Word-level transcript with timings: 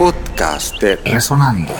podcast 0.00 0.80
de 0.80 0.96
Resonando. 0.96 1.74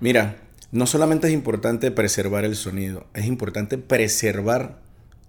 Mira, 0.00 0.38
no 0.72 0.86
solamente 0.86 1.26
es 1.26 1.34
importante 1.34 1.90
preservar 1.90 2.46
el 2.46 2.56
sonido, 2.56 3.06
es 3.12 3.26
importante 3.26 3.76
preservar 3.76 4.80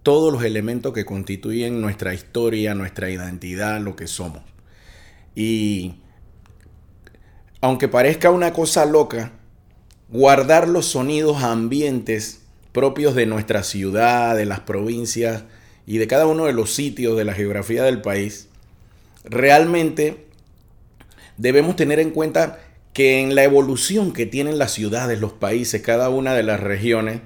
todos 0.02 0.32
los 0.32 0.46
elementos 0.46 0.94
que 0.94 1.04
constituyen 1.04 1.82
nuestra 1.82 2.14
historia, 2.14 2.74
nuestra 2.74 3.10
identidad, 3.10 3.82
lo 3.82 3.98
que 3.98 4.08
somos. 4.08 4.42
Y 5.36 5.96
aunque 7.60 7.90
parezca 7.90 8.32
una 8.32 8.54
cosa 8.54 8.86
loca, 8.86 9.34
guardar 10.08 10.70
los 10.70 10.86
sonidos 10.86 11.44
ambientes 11.44 12.44
propios 12.72 13.14
de 13.14 13.26
nuestra 13.26 13.64
ciudad, 13.64 14.38
de 14.38 14.46
las 14.46 14.62
provincias 14.62 15.44
y 15.90 15.98
de 15.98 16.06
cada 16.06 16.28
uno 16.28 16.46
de 16.46 16.54
los 16.54 16.76
sitios 16.76 17.18
de 17.18 17.26
la 17.26 17.34
geografía 17.34 17.82
del 17.82 18.00
país, 18.00 18.48
realmente 19.24 20.28
debemos 21.38 21.76
tener 21.76 22.00
en 22.00 22.12
cuenta 22.12 22.60
que 22.94 23.22
en 23.22 23.34
la 23.34 23.44
evolución 23.44 24.14
que 24.14 24.28
tienen 24.28 24.60
las 24.60 24.72
ciudades, 24.72 25.20
los 25.20 25.34
países, 25.34 25.82
cada 25.82 26.10
una 26.10 26.36
de 26.36 26.44
las 26.44 26.60
regiones, 26.60 27.22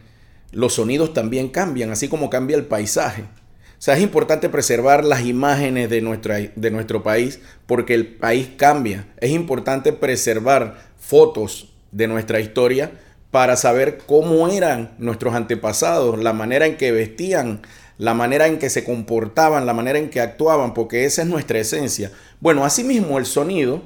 los 0.53 0.75
sonidos 0.75 1.13
también 1.13 1.49
cambian, 1.49 1.91
así 1.91 2.07
como 2.07 2.29
cambia 2.29 2.55
el 2.55 2.63
paisaje. 2.63 3.23
O 3.23 3.79
sea, 3.79 3.97
es 3.97 4.01
importante 4.01 4.47
preservar 4.47 5.03
las 5.03 5.25
imágenes 5.25 5.89
de, 5.89 6.51
de 6.55 6.71
nuestro 6.71 7.03
país 7.03 7.41
porque 7.65 7.95
el 7.95 8.15
país 8.15 8.51
cambia. 8.55 9.07
Es 9.17 9.31
importante 9.31 9.91
preservar 9.91 10.77
fotos 10.97 11.73
de 11.91 12.07
nuestra 12.07 12.39
historia 12.39 12.93
para 13.29 13.57
saber 13.57 13.97
cómo 14.05 14.47
eran 14.47 14.93
nuestros 14.99 15.33
antepasados, 15.33 16.17
la 16.17 16.31
manera 16.31 16.65
en 16.65 16.77
que 16.77 16.93
vestían, 16.93 17.61
la 18.03 18.13
manera 18.13 18.47
en 18.47 18.59
que 18.59 18.69
se 18.69 18.83
comportaban, 18.83 19.65
la 19.65 19.73
manera 19.73 19.97
en 19.97 20.09
que 20.09 20.19
actuaban, 20.19 20.73
porque 20.73 21.05
esa 21.05 21.21
es 21.21 21.27
nuestra 21.29 21.59
esencia. 21.59 22.11
Bueno, 22.41 22.65
asimismo 22.65 23.17
el 23.17 23.25
sonido 23.25 23.81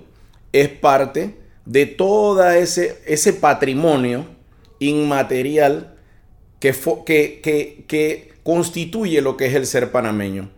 es 0.51 0.69
parte 0.69 1.35
de 1.67 1.85
todo 1.85 2.49
ese, 2.49 2.97
ese 3.05 3.33
patrimonio 3.33 4.25
inmaterial 4.79 5.93
que, 6.59 6.73
que, 7.05 7.85
que, 7.87 8.33
constituye 8.41 9.21
lo 9.21 9.37
que 9.37 9.45
es 9.45 9.53
el 9.53 9.67
ser 9.67 9.91
panameño. 9.91 10.49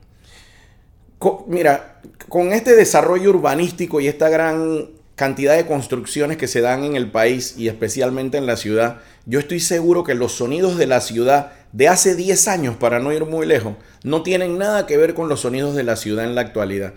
mira, 1.47 1.99
con 2.29 2.53
este 2.53 2.77
desarrollo 2.77 3.29
urbanístico 3.31 3.99
y 3.99 4.07
esta 4.07 4.29
gran 4.29 4.87
cantidad 5.15 5.57
de 5.57 5.65
construcciones 5.65 6.37
que 6.37 6.47
se 6.47 6.61
dan 6.61 6.85
en 6.85 6.95
el 6.95 7.11
país 7.11 7.55
y 7.57 7.67
especialmente 7.67 8.37
en 8.37 8.45
la 8.45 8.55
ciudad, 8.55 9.01
yo 9.25 9.39
estoy 9.39 9.59
seguro 9.59 10.05
que 10.05 10.15
los 10.15 10.31
sonidos 10.31 10.77
de 10.77 10.87
la 10.87 11.01
ciudad 11.01 11.51
de 11.71 11.87
hace 11.87 12.15
10 12.15 12.47
años, 12.47 12.75
para 12.75 12.99
no 12.99 13.11
ir 13.13 13.25
muy 13.25 13.45
lejos, 13.45 13.75
no 14.03 14.23
tienen 14.23 14.57
nada 14.57 14.87
que 14.87 14.97
ver 14.97 15.13
con 15.13 15.29
los 15.29 15.41
sonidos 15.41 15.75
de 15.75 15.83
la 15.83 15.95
ciudad 15.95 16.25
en 16.25 16.35
la 16.35 16.41
actualidad. 16.41 16.93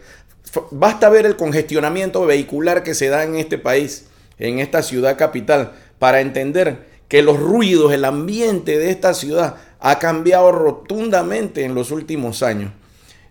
Basta 0.71 1.09
ver 1.09 1.27
el 1.27 1.37
congestionamiento 1.37 2.25
vehicular 2.27 2.83
que 2.83 2.95
se 2.95 3.09
da 3.09 3.25
en 3.25 3.37
este 3.37 3.59
país, 3.59 4.07
en 4.39 4.59
esta 4.59 4.83
ciudad 4.83 5.17
capital, 5.17 5.73
para 5.99 6.21
entender 6.21 6.87
que 7.09 7.23
los 7.23 7.39
ruidos, 7.39 7.93
el 7.93 8.05
ambiente 8.05 8.79
de 8.79 8.91
esta 8.91 9.15
ciudad 9.15 9.57
ha 9.81 9.99
cambiado 9.99 10.53
rotundamente 10.53 11.65
en 11.65 11.75
los 11.75 11.91
últimos 11.91 12.43
años. 12.43 12.73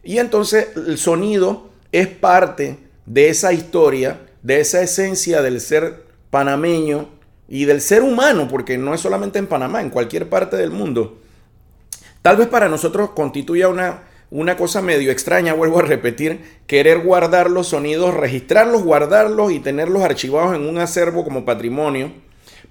Y 0.03 0.17
entonces 0.17 0.67
el 0.75 0.97
sonido 0.97 1.69
es 1.91 2.07
parte 2.07 2.77
de 3.05 3.29
esa 3.29 3.53
historia, 3.53 4.21
de 4.43 4.59
esa 4.59 4.81
esencia 4.81 5.41
del 5.41 5.61
ser 5.61 6.03
panameño 6.29 7.09
y 7.47 7.65
del 7.65 7.81
ser 7.81 8.03
humano, 8.03 8.47
porque 8.47 8.77
no 8.77 8.93
es 8.93 9.01
solamente 9.01 9.39
en 9.39 9.47
Panamá, 9.47 9.81
en 9.81 9.89
cualquier 9.89 10.29
parte 10.29 10.57
del 10.57 10.71
mundo. 10.71 11.20
Tal 12.21 12.37
vez 12.37 12.47
para 12.47 12.69
nosotros 12.69 13.11
constituya 13.11 13.67
una 13.67 14.03
una 14.31 14.55
cosa 14.55 14.81
medio 14.81 15.11
extraña, 15.11 15.53
vuelvo 15.53 15.79
a 15.79 15.81
repetir, 15.81 16.39
querer 16.65 16.99
guardar 16.99 17.51
los 17.51 17.67
sonidos, 17.67 18.13
registrarlos, 18.13 18.81
guardarlos 18.81 19.51
y 19.51 19.59
tenerlos 19.59 20.03
archivados 20.03 20.55
en 20.55 20.67
un 20.67 20.77
acervo 20.77 21.25
como 21.25 21.43
patrimonio. 21.43 22.13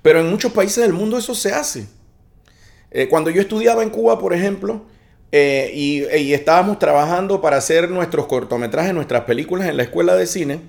Pero 0.00 0.21
en 0.21 0.31
muchos 0.31 0.53
países 0.53 0.83
del 0.83 0.94
mundo 0.94 1.19
eso 1.19 1.34
se 1.34 1.53
hace. 1.53 1.87
Eh, 2.91 3.09
cuando 3.09 3.28
yo 3.28 3.43
estudiaba 3.43 3.83
en 3.83 3.91
Cuba, 3.91 4.19
por 4.19 4.33
ejemplo, 4.33 4.87
eh, 5.33 5.71
y, 5.75 6.03
y 6.16 6.33
estábamos 6.33 6.78
trabajando 6.78 7.43
para 7.43 7.59
hacer 7.59 7.91
nuestros 7.91 8.27
cortometrajes, 8.27 8.94
nuestras 8.94 9.25
películas 9.25 9.69
en 9.69 9.77
la 9.77 9.83
escuela 9.83 10.16
de 10.16 10.27
cine, 10.27 10.60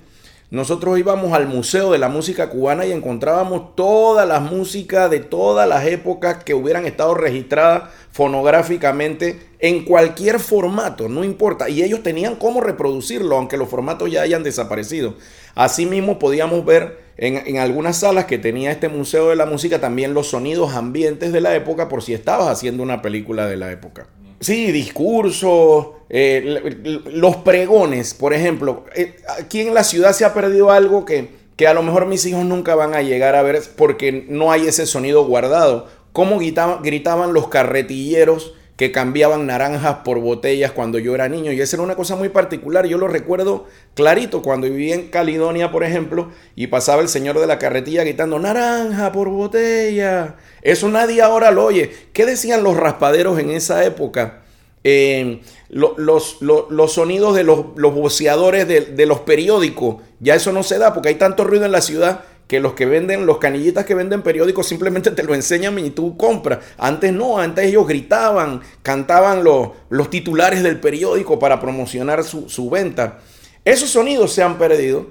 nosotros 0.52 0.98
íbamos 0.98 1.32
al 1.32 1.46
Museo 1.46 1.92
de 1.92 1.98
la 1.98 2.10
Música 2.10 2.50
Cubana 2.50 2.84
y 2.84 2.92
encontrábamos 2.92 3.74
todas 3.74 4.28
las 4.28 4.42
músicas 4.42 5.10
de 5.10 5.20
todas 5.20 5.66
las 5.66 5.86
épocas 5.86 6.44
que 6.44 6.52
hubieran 6.52 6.84
estado 6.84 7.14
registradas 7.14 7.84
fonográficamente 8.10 9.40
en 9.60 9.86
cualquier 9.86 10.38
formato, 10.38 11.08
no 11.08 11.24
importa. 11.24 11.70
Y 11.70 11.82
ellos 11.82 12.02
tenían 12.02 12.36
cómo 12.36 12.60
reproducirlo, 12.60 13.38
aunque 13.38 13.56
los 13.56 13.70
formatos 13.70 14.10
ya 14.10 14.20
hayan 14.20 14.42
desaparecido. 14.42 15.14
Asimismo, 15.54 16.18
podíamos 16.18 16.66
ver 16.66 16.98
en, 17.16 17.38
en, 17.46 17.56
algunas 17.56 17.96
salas 17.96 18.26
que 18.26 18.36
tenía 18.36 18.72
este 18.72 18.90
Museo 18.90 19.30
de 19.30 19.36
la 19.36 19.46
Música 19.46 19.80
también 19.80 20.12
los 20.12 20.26
sonidos 20.26 20.74
ambientes 20.74 21.32
de 21.32 21.40
la 21.40 21.56
época 21.56 21.88
por 21.88 22.02
si 22.02 22.12
estabas 22.12 22.48
haciendo 22.48 22.82
una 22.82 23.00
película 23.00 23.46
de 23.46 23.56
la 23.56 23.72
época. 23.72 24.06
Sí, 24.42 24.72
discursos, 24.72 25.86
eh, 26.08 27.00
los 27.12 27.36
pregones, 27.36 28.12
por 28.12 28.34
ejemplo. 28.34 28.84
Eh, 28.94 29.16
aquí 29.38 29.60
en 29.60 29.72
la 29.72 29.84
ciudad 29.84 30.12
se 30.12 30.24
ha 30.24 30.34
perdido 30.34 30.72
algo 30.72 31.04
que, 31.04 31.28
que 31.56 31.68
a 31.68 31.74
lo 31.74 31.82
mejor 31.84 32.06
mis 32.06 32.26
hijos 32.26 32.44
nunca 32.44 32.74
van 32.74 32.94
a 32.94 33.02
llegar 33.02 33.36
a 33.36 33.42
ver 33.42 33.62
porque 33.76 34.26
no 34.28 34.50
hay 34.50 34.66
ese 34.66 34.86
sonido 34.86 35.24
guardado. 35.24 35.86
¿Cómo 36.12 36.38
gritaban, 36.38 36.82
gritaban 36.82 37.32
los 37.32 37.48
carretilleros 37.48 38.54
que 38.76 38.90
cambiaban 38.90 39.46
naranjas 39.46 39.98
por 40.04 40.18
botellas 40.18 40.72
cuando 40.72 40.98
yo 40.98 41.14
era 41.14 41.28
niño? 41.28 41.52
Y 41.52 41.60
esa 41.60 41.76
era 41.76 41.82
una 41.82 41.96
cosa 41.96 42.16
muy 42.16 42.28
particular. 42.28 42.86
Yo 42.86 42.98
lo 42.98 43.08
recuerdo 43.08 43.66
clarito 43.94 44.42
cuando 44.42 44.66
vivía 44.66 44.94
en 44.94 45.08
Caledonia, 45.08 45.70
por 45.70 45.84
ejemplo, 45.84 46.30
y 46.56 46.68
pasaba 46.68 47.02
el 47.02 47.08
señor 47.08 47.38
de 47.38 47.46
la 47.46 47.58
carretilla 47.58 48.02
gritando 48.02 48.38
naranja 48.38 49.12
por 49.12 49.28
botella. 49.28 50.36
Eso 50.62 50.88
nadie 50.88 51.22
ahora 51.22 51.50
lo 51.50 51.64
oye. 51.64 51.90
¿Qué 52.12 52.26
decían 52.26 52.62
los 52.62 52.76
raspaderos 52.76 53.38
en 53.38 53.50
esa 53.50 53.84
época? 53.84 54.42
Eh, 54.84 55.40
los, 55.68 56.40
los, 56.40 56.92
sonidos 56.92 57.36
de 57.36 57.44
los, 57.44 57.66
los 57.76 57.94
voceadores 57.94 58.66
de, 58.66 58.80
de, 58.80 59.06
los 59.06 59.20
periódicos. 59.20 60.02
Ya 60.18 60.34
eso 60.34 60.52
no 60.52 60.62
se 60.62 60.78
da 60.78 60.92
porque 60.92 61.10
hay 61.10 61.14
tanto 61.14 61.44
ruido 61.44 61.64
en 61.64 61.72
la 61.72 61.80
ciudad 61.80 62.24
que 62.46 62.60
los 62.60 62.74
que 62.74 62.86
venden, 62.86 63.26
los 63.26 63.38
canillitas 63.38 63.84
que 63.84 63.94
venden 63.94 64.22
periódicos 64.22 64.66
simplemente 64.66 65.10
te 65.10 65.22
lo 65.22 65.34
enseñan 65.34 65.78
y 65.78 65.90
tú 65.90 66.16
compras. 66.16 66.58
Antes 66.76 67.12
no, 67.12 67.38
antes 67.38 67.64
ellos 67.66 67.86
gritaban, 67.86 68.60
cantaban 68.82 69.42
los, 69.42 69.70
los 69.88 70.10
titulares 70.10 70.62
del 70.62 70.78
periódico 70.78 71.38
para 71.38 71.60
promocionar 71.60 72.24
su, 72.24 72.48
su 72.48 72.68
venta. 72.68 73.20
Esos 73.64 73.90
sonidos 73.90 74.32
se 74.32 74.42
han 74.42 74.58
perdido. 74.58 75.06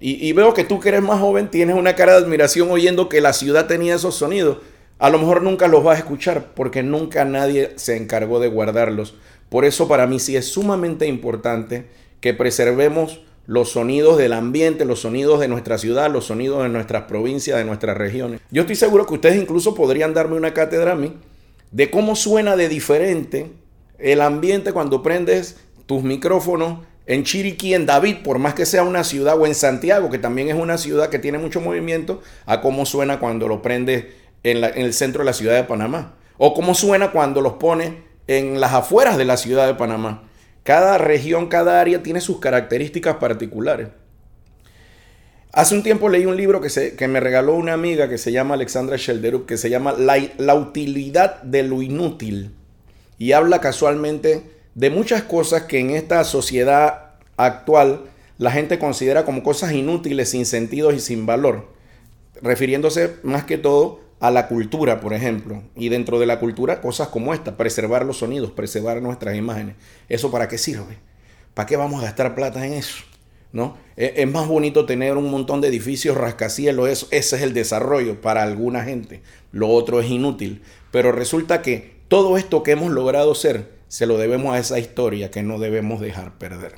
Y, 0.00 0.26
y, 0.26 0.32
veo 0.32 0.54
que 0.54 0.64
tú 0.64 0.80
que 0.80 0.88
eres 0.88 1.02
más 1.02 1.20
joven 1.20 1.50
tienes 1.50 1.76
una 1.76 1.94
cara 1.94 2.12
de 2.12 2.24
admiración 2.24 2.70
oyendo 2.70 3.10
que 3.10 3.20
la 3.20 3.34
ciudad 3.34 3.66
tenía 3.66 3.94
esos 3.94 4.14
sonidos. 4.14 4.58
A 4.98 5.10
lo 5.10 5.18
mejor 5.18 5.42
nunca 5.42 5.68
los 5.68 5.84
vas 5.84 5.96
a 5.96 5.98
escuchar 5.98 6.54
porque 6.54 6.82
nunca 6.82 7.24
nadie 7.26 7.72
se 7.76 7.96
encargó 7.96 8.40
de 8.40 8.48
guardarlos. 8.48 9.14
Por 9.50 9.64
eso 9.64 9.88
para 9.88 10.06
mí 10.06 10.18
sí 10.18 10.36
es 10.36 10.48
sumamente 10.48 11.06
importante 11.06 11.86
que 12.20 12.34
preservemos 12.34 13.20
los 13.46 13.70
sonidos 13.70 14.18
del 14.18 14.32
ambiente, 14.32 14.84
los 14.84 15.00
sonidos 15.00 15.40
de 15.40 15.48
nuestra 15.48 15.78
ciudad, 15.78 16.10
los 16.10 16.26
sonidos 16.26 16.62
de 16.62 16.68
nuestras 16.68 17.04
provincias, 17.04 17.58
de 17.58 17.64
nuestras 17.64 17.96
regiones. 17.96 18.40
Yo 18.50 18.62
estoy 18.62 18.76
seguro 18.76 19.06
que 19.06 19.14
ustedes 19.14 19.40
incluso 19.40 19.74
podrían 19.74 20.14
darme 20.14 20.36
una 20.36 20.54
cátedra 20.54 20.92
a 20.92 20.96
mí 20.96 21.14
de 21.70 21.90
cómo 21.90 22.16
suena 22.16 22.56
de 22.56 22.68
diferente 22.68 23.50
el 23.98 24.20
ambiente 24.20 24.72
cuando 24.72 25.02
prendes 25.02 25.56
tus 25.86 26.02
micrófonos 26.02 26.78
en 27.06 27.24
Chiriquí, 27.24 27.74
en 27.74 27.86
David, 27.86 28.18
por 28.22 28.38
más 28.38 28.54
que 28.54 28.66
sea 28.66 28.84
una 28.84 29.02
ciudad, 29.02 29.36
o 29.36 29.46
en 29.46 29.54
Santiago, 29.54 30.10
que 30.10 30.18
también 30.18 30.48
es 30.48 30.54
una 30.54 30.78
ciudad 30.78 31.08
que 31.08 31.18
tiene 31.18 31.38
mucho 31.38 31.60
movimiento, 31.60 32.22
a 32.46 32.60
cómo 32.60 32.86
suena 32.86 33.18
cuando 33.18 33.48
lo 33.48 33.62
prendes 33.62 34.06
en, 34.44 34.62
el 34.62 34.94
centro 34.94 35.22
de 35.22 35.24
la 35.24 35.32
ciudad 35.32 35.56
de 35.56 35.64
Panamá. 35.64 36.14
O 36.38 36.54
cómo 36.54 36.74
suena 36.74 37.10
cuando 37.10 37.40
los 37.40 37.54
pone 37.54 38.04
en 38.28 38.60
las 38.60 38.72
afueras 38.72 39.16
de 39.16 39.24
la 39.24 39.36
ciudad 39.36 39.66
de 39.66 39.74
Panamá. 39.74 40.22
Cada 40.62 40.98
región, 40.98 41.48
cada 41.48 41.80
área 41.80 42.02
tiene 42.02 42.20
sus 42.20 42.40
características 42.40 43.16
particulares. 43.16 43.88
Hace 45.52 45.74
un 45.74 45.82
tiempo 45.82 46.08
leí 46.08 46.26
un 46.26 46.36
libro 46.36 46.60
que, 46.60 46.70
se, 46.70 46.94
que 46.94 47.08
me 47.08 47.18
regaló 47.18 47.54
una 47.54 47.72
amiga 47.72 48.08
que 48.08 48.18
se 48.18 48.30
llama 48.30 48.54
Alexandra 48.54 48.96
Shelderup, 48.96 49.46
que 49.46 49.56
se 49.56 49.68
llama 49.68 49.94
la, 49.94 50.16
la 50.38 50.54
utilidad 50.54 51.42
de 51.42 51.64
lo 51.64 51.82
inútil. 51.82 52.54
Y 53.18 53.32
habla 53.32 53.60
casualmente 53.60 54.44
de 54.74 54.90
muchas 54.90 55.22
cosas 55.22 55.62
que 55.62 55.80
en 55.80 55.90
esta 55.90 56.22
sociedad 56.24 57.14
actual 57.36 58.02
la 58.38 58.52
gente 58.52 58.78
considera 58.78 59.24
como 59.24 59.42
cosas 59.42 59.72
inútiles, 59.72 60.30
sin 60.30 60.46
sentido 60.46 60.92
y 60.92 61.00
sin 61.00 61.26
valor 61.26 61.80
refiriéndose 62.42 63.16
más 63.22 63.44
que 63.44 63.58
todo 63.58 64.00
a 64.20 64.30
la 64.30 64.48
cultura, 64.48 65.00
por 65.00 65.14
ejemplo, 65.14 65.62
y 65.74 65.88
dentro 65.88 66.18
de 66.18 66.26
la 66.26 66.38
cultura 66.38 66.82
cosas 66.82 67.08
como 67.08 67.32
esta, 67.32 67.56
preservar 67.56 68.04
los 68.04 68.18
sonidos, 68.18 68.52
preservar 68.52 69.00
nuestras 69.00 69.34
imágenes. 69.36 69.76
¿Eso 70.08 70.30
para 70.30 70.46
qué 70.46 70.58
sirve? 70.58 70.98
¿Para 71.54 71.66
qué 71.66 71.76
vamos 71.76 72.00
a 72.00 72.04
gastar 72.04 72.34
plata 72.34 72.64
en 72.66 72.74
eso? 72.74 73.02
¿No? 73.52 73.76
E, 73.96 74.14
es, 74.16 74.30
más 74.30 74.46
bonito 74.46 74.84
tener 74.84 75.16
un 75.16 75.30
montón 75.30 75.60
de 75.60 75.68
edificios 75.68 76.16
rascacielos, 76.16 76.88
eso, 76.88 77.08
ese 77.10 77.36
es 77.36 77.42
el 77.42 77.54
desarrollo 77.54 78.20
para 78.20 78.42
alguna 78.42 78.84
gente. 78.84 79.22
Lo 79.52 79.68
otro 79.68 80.00
es 80.00 80.10
inútil. 80.10 80.62
Pero 80.92 81.12
resulta 81.12 81.62
que 81.62 81.96
todo 82.08 82.36
esto 82.36 82.62
que 82.62 82.72
hemos 82.72 82.92
logrado 82.92 83.34
ser 83.34 83.70
se 83.88 84.06
lo 84.06 84.18
debemos 84.18 84.54
a 84.54 84.58
esa 84.58 84.78
historia 84.78 85.30
que 85.30 85.42
no 85.42 85.58
debemos 85.58 86.00
dejar 86.00 86.38
perder. 86.38 86.74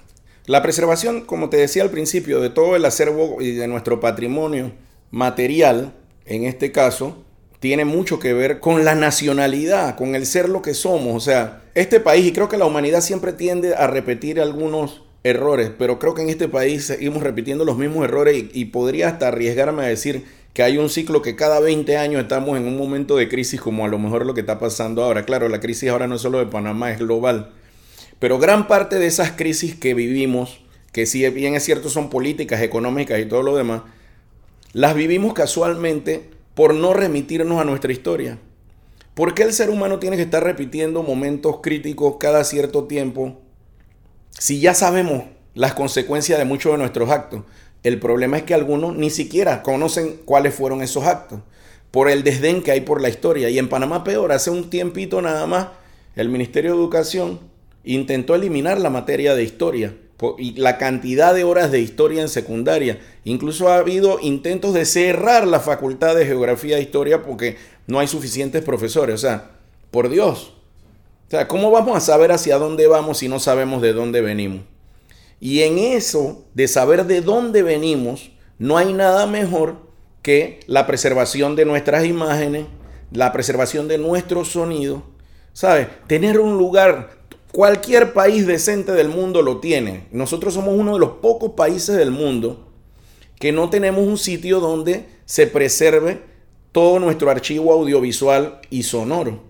La 0.46 0.62
preservación, 0.62 1.22
como 1.22 1.50
te 1.50 1.56
decía 1.56 1.82
al 1.82 1.90
principio, 1.90 2.40
de 2.40 2.50
todo 2.50 2.74
el 2.74 2.84
acervo 2.84 3.40
y 3.40 3.52
de 3.52 3.68
nuestro 3.68 4.00
patrimonio 4.00 4.72
material, 5.10 5.94
en 6.24 6.44
este 6.44 6.72
caso, 6.72 7.24
tiene 7.62 7.84
mucho 7.84 8.18
que 8.18 8.32
ver 8.32 8.58
con 8.58 8.84
la 8.84 8.96
nacionalidad, 8.96 9.94
con 9.94 10.16
el 10.16 10.26
ser 10.26 10.48
lo 10.48 10.62
que 10.62 10.74
somos. 10.74 11.14
O 11.14 11.20
sea, 11.20 11.62
este 11.76 12.00
país, 12.00 12.26
y 12.26 12.32
creo 12.32 12.48
que 12.48 12.58
la 12.58 12.66
humanidad 12.66 13.02
siempre 13.02 13.32
tiende 13.32 13.76
a 13.76 13.86
repetir 13.86 14.40
algunos 14.40 15.02
errores, 15.22 15.70
pero 15.78 16.00
creo 16.00 16.12
que 16.12 16.22
en 16.22 16.28
este 16.28 16.48
país 16.48 16.86
seguimos 16.86 17.22
repitiendo 17.22 17.64
los 17.64 17.78
mismos 17.78 18.04
errores 18.04 18.46
y, 18.52 18.64
podría 18.64 19.10
hasta 19.10 19.28
arriesgarme 19.28 19.84
a 19.84 19.86
decir 19.86 20.24
que 20.52 20.64
hay 20.64 20.76
un 20.76 20.90
ciclo 20.90 21.22
que 21.22 21.36
cada 21.36 21.60
20 21.60 21.96
años 21.96 22.22
estamos 22.22 22.56
en 22.56 22.66
un 22.66 22.76
momento 22.76 23.14
de 23.16 23.28
crisis 23.28 23.60
como 23.60 23.84
a 23.84 23.88
lo 23.88 24.00
mejor 24.00 24.26
lo 24.26 24.34
que 24.34 24.40
está 24.40 24.58
pasando 24.58 25.04
ahora. 25.04 25.24
Claro, 25.24 25.48
la 25.48 25.60
crisis 25.60 25.88
ahora 25.88 26.08
no 26.08 26.16
es 26.16 26.20
solo 26.20 26.40
de 26.40 26.46
Panamá, 26.46 26.90
es 26.90 26.98
global. 26.98 27.52
Pero 28.18 28.40
gran 28.40 28.66
parte 28.66 28.98
de 28.98 29.06
esas 29.06 29.30
crisis 29.30 29.76
que 29.76 29.94
vivimos, 29.94 30.58
que 30.90 31.06
si 31.06 31.28
bien 31.30 31.54
es 31.54 31.62
cierto 31.62 31.90
son 31.90 32.10
políticas, 32.10 32.60
económicas 32.60 33.20
y 33.20 33.26
todo 33.26 33.44
lo 33.44 33.54
demás, 33.54 33.82
las 34.72 34.96
vivimos 34.96 35.32
casualmente 35.32 36.31
por 36.54 36.74
no 36.74 36.92
remitirnos 36.92 37.60
a 37.60 37.64
nuestra 37.64 37.92
historia. 37.92 38.38
¿Por 39.14 39.34
qué 39.34 39.42
el 39.42 39.52
ser 39.52 39.70
humano 39.70 39.98
tiene 39.98 40.16
que 40.16 40.22
estar 40.22 40.42
repitiendo 40.42 41.02
momentos 41.02 41.58
críticos 41.62 42.16
cada 42.18 42.44
cierto 42.44 42.84
tiempo 42.84 43.40
si 44.30 44.60
ya 44.60 44.74
sabemos 44.74 45.24
las 45.54 45.74
consecuencias 45.74 46.38
de 46.38 46.44
muchos 46.44 46.72
de 46.72 46.78
nuestros 46.78 47.10
actos? 47.10 47.42
El 47.82 47.98
problema 47.98 48.38
es 48.38 48.44
que 48.44 48.54
algunos 48.54 48.96
ni 48.96 49.10
siquiera 49.10 49.62
conocen 49.62 50.20
cuáles 50.24 50.54
fueron 50.54 50.82
esos 50.82 51.04
actos 51.04 51.40
por 51.90 52.08
el 52.08 52.22
desdén 52.22 52.62
que 52.62 52.72
hay 52.72 52.80
por 52.80 53.00
la 53.00 53.08
historia. 53.08 53.50
Y 53.50 53.58
en 53.58 53.68
Panamá 53.68 54.02
peor, 54.02 54.32
hace 54.32 54.50
un 54.50 54.70
tiempito 54.70 55.20
nada 55.20 55.46
más, 55.46 55.68
el 56.16 56.28
Ministerio 56.28 56.72
de 56.72 56.78
Educación 56.78 57.40
intentó 57.84 58.34
eliminar 58.34 58.80
la 58.80 58.90
materia 58.90 59.34
de 59.34 59.42
historia 59.42 59.94
y 60.38 60.52
la 60.52 60.78
cantidad 60.78 61.34
de 61.34 61.44
horas 61.44 61.70
de 61.70 61.80
historia 61.80 62.22
en 62.22 62.28
secundaria. 62.28 63.00
Incluso 63.24 63.68
ha 63.68 63.76
habido 63.76 64.18
intentos 64.20 64.74
de 64.74 64.84
cerrar 64.84 65.46
la 65.46 65.60
facultad 65.60 66.14
de 66.14 66.26
geografía 66.26 66.78
e 66.78 66.82
historia 66.82 67.22
porque 67.22 67.56
no 67.86 67.98
hay 67.98 68.06
suficientes 68.06 68.62
profesores. 68.62 69.14
O 69.14 69.18
sea, 69.18 69.50
por 69.90 70.08
Dios. 70.08 70.54
O 71.28 71.30
sea, 71.30 71.48
¿cómo 71.48 71.70
vamos 71.70 71.96
a 71.96 72.00
saber 72.00 72.32
hacia 72.32 72.58
dónde 72.58 72.86
vamos 72.86 73.18
si 73.18 73.28
no 73.28 73.38
sabemos 73.38 73.80
de 73.80 73.92
dónde 73.92 74.20
venimos? 74.20 74.62
Y 75.40 75.62
en 75.62 75.78
eso 75.78 76.44
de 76.54 76.68
saber 76.68 77.06
de 77.06 77.20
dónde 77.20 77.62
venimos, 77.62 78.30
no 78.58 78.78
hay 78.78 78.92
nada 78.92 79.26
mejor 79.26 79.76
que 80.22 80.60
la 80.66 80.86
preservación 80.86 81.56
de 81.56 81.64
nuestras 81.64 82.04
imágenes, 82.04 82.66
la 83.10 83.32
preservación 83.32 83.88
de 83.88 83.98
nuestro 83.98 84.44
sonido. 84.44 85.02
¿Sabes? 85.52 85.88
Tener 86.06 86.40
un 86.40 86.56
lugar 86.56 87.21
Cualquier 87.52 88.14
país 88.14 88.46
decente 88.46 88.92
del 88.92 89.10
mundo 89.10 89.42
lo 89.42 89.58
tiene. 89.58 90.06
Nosotros 90.10 90.54
somos 90.54 90.74
uno 90.74 90.94
de 90.94 91.00
los 91.00 91.10
pocos 91.20 91.52
países 91.52 91.96
del 91.96 92.10
mundo 92.10 92.66
que 93.38 93.52
no 93.52 93.68
tenemos 93.68 94.06
un 94.06 94.16
sitio 94.16 94.58
donde 94.58 95.04
se 95.26 95.46
preserve 95.46 96.22
todo 96.72 96.98
nuestro 96.98 97.30
archivo 97.30 97.74
audiovisual 97.74 98.60
y 98.70 98.84
sonoro. 98.84 99.42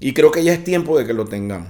Y 0.00 0.14
creo 0.14 0.32
que 0.32 0.42
ya 0.42 0.52
es 0.52 0.64
tiempo 0.64 0.98
de 0.98 1.06
que 1.06 1.12
lo 1.12 1.26
tengamos. 1.26 1.68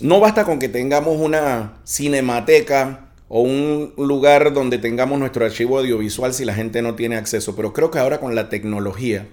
No 0.00 0.18
basta 0.18 0.44
con 0.44 0.58
que 0.58 0.68
tengamos 0.68 1.16
una 1.20 1.80
cinemateca 1.86 3.10
o 3.28 3.42
un 3.42 3.92
lugar 3.96 4.52
donde 4.52 4.78
tengamos 4.78 5.20
nuestro 5.20 5.44
archivo 5.44 5.78
audiovisual 5.78 6.34
si 6.34 6.44
la 6.44 6.54
gente 6.54 6.82
no 6.82 6.96
tiene 6.96 7.16
acceso, 7.16 7.54
pero 7.54 7.72
creo 7.72 7.92
que 7.92 8.00
ahora 8.00 8.18
con 8.18 8.34
la 8.34 8.48
tecnología 8.48 9.28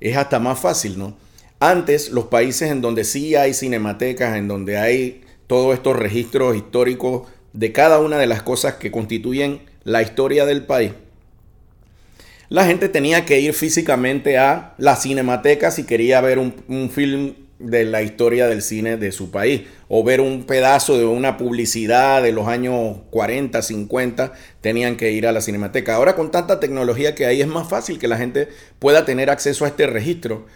es 0.00 0.16
hasta 0.16 0.40
más 0.40 0.58
fácil, 0.58 0.98
¿no? 0.98 1.14
Antes, 1.60 2.10
los 2.10 2.24
países 2.24 2.70
en 2.70 2.80
donde 2.80 3.04
sí 3.04 3.36
hay 3.36 3.52
cinematecas, 3.52 4.36
en 4.36 4.48
donde 4.48 4.78
hay 4.78 5.20
todos 5.46 5.74
estos 5.74 5.94
registros 5.94 6.56
históricos 6.56 7.28
de 7.52 7.70
cada 7.70 7.98
una 7.98 8.16
de 8.16 8.26
las 8.26 8.42
cosas 8.42 8.74
que 8.74 8.90
constituyen 8.90 9.60
la 9.84 10.00
historia 10.00 10.46
del 10.46 10.64
país, 10.64 10.92
la 12.50 12.64
gente 12.64 12.88
tenía 12.88 13.26
que 13.26 13.40
ir 13.40 13.52
físicamente 13.52 14.36
a 14.36 14.74
la 14.76 14.96
cinemateca 14.96 15.70
si 15.70 15.84
quería 15.84 16.20
ver 16.20 16.38
un, 16.38 16.90
film 16.90 17.34
de 17.60 17.84
la 17.84 18.02
historia 18.02 18.48
del 18.48 18.62
cine 18.62 18.96
de 18.96 19.12
su 19.12 19.30
país 19.30 19.62
o 19.86 20.02
ver 20.02 20.20
un 20.20 20.44
pedazo 20.44 20.98
de 20.98 21.04
una 21.04 21.36
publicidad 21.36 22.22
de 22.22 22.32
los 22.32 22.48
años 22.48 22.96
40, 23.10 23.62
50, 23.62 24.32
tenían 24.62 24.96
que 24.96 25.12
ir 25.12 25.28
a 25.28 25.32
la 25.32 25.42
cinemateca. 25.42 25.94
Ahora 25.94 26.16
con 26.16 26.32
tanta 26.32 26.58
tecnología 26.58 27.14
que 27.14 27.26
hay 27.26 27.40
es 27.40 27.46
más 27.46 27.68
fácil 27.68 28.00
que 28.00 28.08
la 28.08 28.16
gente 28.16 28.48
pueda 28.80 29.04
tener 29.04 29.30
acceso 29.30 29.64
a 29.64 29.68
este 29.68 29.86
registro. 29.86 30.46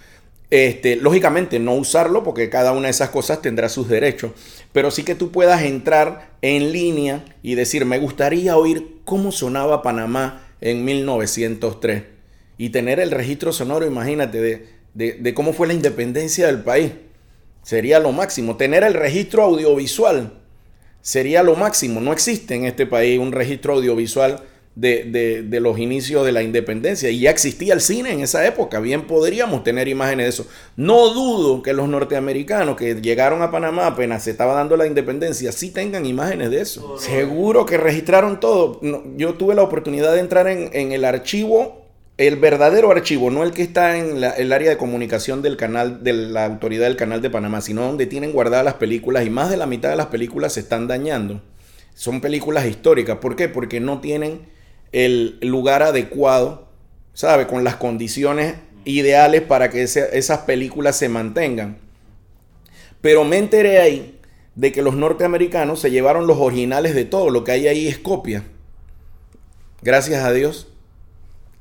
Este, 0.55 0.95
lógicamente 0.95 1.59
no 1.59 1.75
usarlo 1.75 2.23
porque 2.23 2.49
cada 2.49 2.71
una 2.71 2.83
de 2.83 2.93
esas 2.93 3.11
cosas 3.11 3.43
tendrá 3.43 3.69
sus 3.69 3.89
derechos, 3.89 4.31
pero 4.73 4.93
sí 4.93 5.03
que 5.03 5.17
tú 5.17 5.33
puedas 5.33 5.63
entrar 5.63 6.31
en 6.43 6.71
línea 6.71 7.25
y 7.43 7.57
decir, 7.57 7.85
me 7.87 7.99
gustaría 7.99 8.57
oír 8.57 9.01
cómo 9.05 9.33
sonaba 9.33 9.83
Panamá 9.83 10.47
en 10.61 10.85
1903 10.85 12.05
y 12.57 12.69
tener 12.69 13.01
el 13.01 13.11
registro 13.11 13.53
sonoro, 13.53 13.85
imagínate, 13.85 14.69
de, 14.95 15.35
cómo 15.35 15.55
fue 15.55 15.67
la 15.67 15.75
independencia 15.75 16.47
del 16.47 16.63
país. 16.63 16.93
Sería 17.65 17.99
lo 17.99 18.13
máximo. 18.13 18.57
Tener 18.57 18.85
el 18.85 18.95
registro 18.95 19.43
audiovisual 19.43 20.35
sería 21.01 21.43
lo 21.43 21.57
máximo. 21.57 22.01
No 22.01 22.13
existe 22.13 22.55
en 22.55 22.65
este 22.65 22.87
país 22.87 23.19
un 23.19 23.33
registro 23.33 23.75
audiovisual 23.75 24.45
de, 24.77 25.59
los 25.61 25.79
inicios 25.79 26.25
de 26.27 26.33
la 26.33 26.43
independencia. 26.43 27.11
Y 27.11 27.21
ya 27.21 27.31
existía 27.31 27.75
el 27.75 27.81
cine 27.81 28.13
en 28.13 28.21
esa 28.21 28.47
época. 28.47 28.81
Bien 28.81 29.07
podríamos 29.07 29.65
tener 29.65 29.89
imágenes 29.89 30.25
de 30.27 30.31
eso. 30.31 30.47
No 30.77 31.11
dudo 31.11 31.63
que 31.63 31.73
los 31.73 31.89
norteamericanos 31.89 32.77
que 32.77 32.95
llegaron 32.95 33.43
a 33.43 33.51
Panamá 33.51 33.87
apenas 33.87 34.25
se 34.25 34.31
estaba 34.31 34.55
dando 34.55 34.77
la 34.77 34.87
independencia, 34.87 35.53
sí 35.53 35.71
tengan 35.71 36.07
imágenes 36.07 36.51
de 36.51 36.61
eso. 36.61 36.99
Seguro 36.99 37.67
que 37.67 37.77
registraron 37.77 38.41
todo. 38.41 38.81
yo 39.17 39.35
tuve 39.35 39.55
la 39.55 39.63
oportunidad 39.63 40.13
de 40.13 40.21
entrar 40.21 40.49
en, 40.49 40.93
el 40.93 41.05
archivo 41.05 41.83
el 42.17 42.37
verdadero 42.37 42.93
archivo, 42.93 43.29
no 43.33 43.43
el 43.43 43.51
que 43.51 43.63
está 43.63 43.97
en 43.97 44.23
el 44.23 44.53
área 44.53 44.71
de 44.71 44.77
comunicación 44.77 45.43
del 45.43 45.57
canal, 45.57 46.05
de 46.05 46.13
la 46.13 46.45
autoridad 46.45 46.87
del 46.87 46.95
canal 46.95 47.21
de 47.21 47.29
Panamá, 47.29 47.61
sino 47.61 47.83
donde 47.83 48.07
tienen 48.07 48.31
guardadas 48.31 48.65
las 48.65 48.75
películas 48.75 49.27
y 49.27 49.31
más 49.31 49.51
de 49.51 49.57
la 49.57 49.67
mitad 49.67 49.91
de 49.91 49.97
las 49.97 50.07
películas 50.07 50.53
se 50.53 50.61
están 50.61 50.87
dañando. 50.87 51.43
Son 51.95 52.21
películas 52.21 52.67
históricas. 52.67 53.19
¿Por 53.19 53.35
qué? 53.35 53.49
Porque 53.49 53.81
no 53.81 54.01
tienen 54.01 54.54
el 54.95 55.39
lugar 55.43 55.83
adecuado, 55.83 56.69
¿sabe? 57.15 57.49
Con 57.49 57.65
las 57.65 57.75
condiciones 57.75 58.55
ideales 58.85 59.43
para 59.43 59.69
que 59.69 59.83
esas 59.83 60.39
películas 60.41 60.97
se 60.97 61.09
mantengan. 61.09 61.79
Pero 63.01 63.25
me 63.25 63.39
enteré 63.39 63.81
ahí 63.81 64.21
de 64.55 64.71
que 64.71 64.83
los 64.83 64.95
norteamericanos 64.95 65.81
se 65.81 65.91
llevaron 65.91 66.29
los 66.29 66.39
originales 66.39 66.95
de 66.95 67.05
todo, 67.05 67.29
lo 67.31 67.43
que 67.43 67.51
hay 67.51 67.67
ahí 67.67 67.89
es 67.89 67.99
copia. 67.99 68.45
Gracias 69.83 70.23
a 70.23 70.33
Dios. 70.33 70.69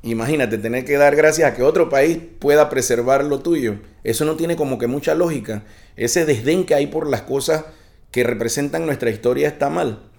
Imagínate, 0.04 0.60
tener 0.60 0.86
que 0.86 0.98
dar 0.98 1.16
gracias 1.16 1.50
a 1.50 1.56
que 1.56 1.64
otro 1.64 1.90
país 1.90 2.20
pueda 2.38 2.70
preservar 2.70 3.24
lo 3.24 3.40
tuyo. 3.40 3.80
Eso 4.04 4.26
no 4.26 4.36
tiene 4.36 4.56
como 4.56 4.78
que 4.78 4.86
mucha 4.86 5.16
lógica. 5.16 5.64
Ese 5.96 6.26
desdén 6.26 6.66
que 6.66 6.76
hay 6.76 6.86
por 6.86 7.10
las 7.10 7.24
cosas 7.24 7.66
que 8.12 8.24
representan 8.24 8.86
nuestra 8.86 9.10
historia 9.10 9.48
está 9.48 9.72
mal. 9.72 10.13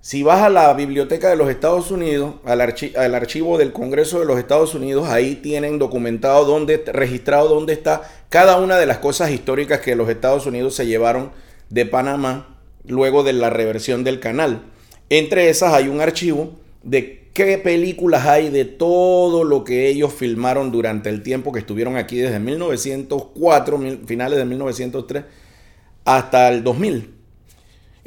Si 0.00 0.22
vas 0.22 0.42
a 0.42 0.48
la 0.48 0.72
biblioteca 0.74 1.28
de 1.28 1.36
los 1.36 1.50
Estados 1.50 1.90
Unidos, 1.90 2.36
al, 2.44 2.60
archivo 2.60 3.58
del 3.58 3.72
Congreso 3.72 4.20
de 4.20 4.26
los 4.26 4.38
Estados 4.38 4.74
Unidos, 4.74 5.08
ahí 5.08 5.34
tienen 5.34 5.78
documentado 5.78 6.44
dónde, 6.44 6.84
registrado 6.86 7.48
dónde 7.48 7.72
está 7.72 8.02
cada 8.28 8.58
una 8.58 8.78
de 8.78 8.86
las 8.86 8.98
cosas 8.98 9.32
históricas 9.32 9.80
que 9.80 9.96
los 9.96 10.08
Estados 10.08 10.46
Unidos 10.46 10.74
se 10.76 10.86
llevaron 10.86 11.32
de 11.68 11.84
Panamá 11.84 12.56
luego 12.86 13.24
de 13.24 13.32
la 13.32 13.50
reversión 13.50 14.04
del 14.04 14.20
canal. 14.20 14.62
Entre 15.10 15.50
esas 15.50 15.74
hay 15.74 15.88
un 15.88 16.00
archivo 16.00 16.52
de 16.84 17.28
qué 17.34 17.58
películas 17.58 18.26
hay 18.26 18.50
de 18.50 18.64
todo 18.64 19.42
lo 19.42 19.64
que 19.64 19.88
ellos 19.88 20.12
filmaron 20.12 20.70
durante 20.70 21.08
el 21.08 21.24
tiempo 21.24 21.52
que 21.52 21.58
estuvieron 21.58 21.96
aquí 21.96 22.18
desde 22.18 22.38
1904, 22.38 23.80
finales 24.06 24.38
de 24.38 24.44
1903, 24.44 25.24
hasta 26.04 26.48
el 26.50 26.62
2000. 26.62 27.17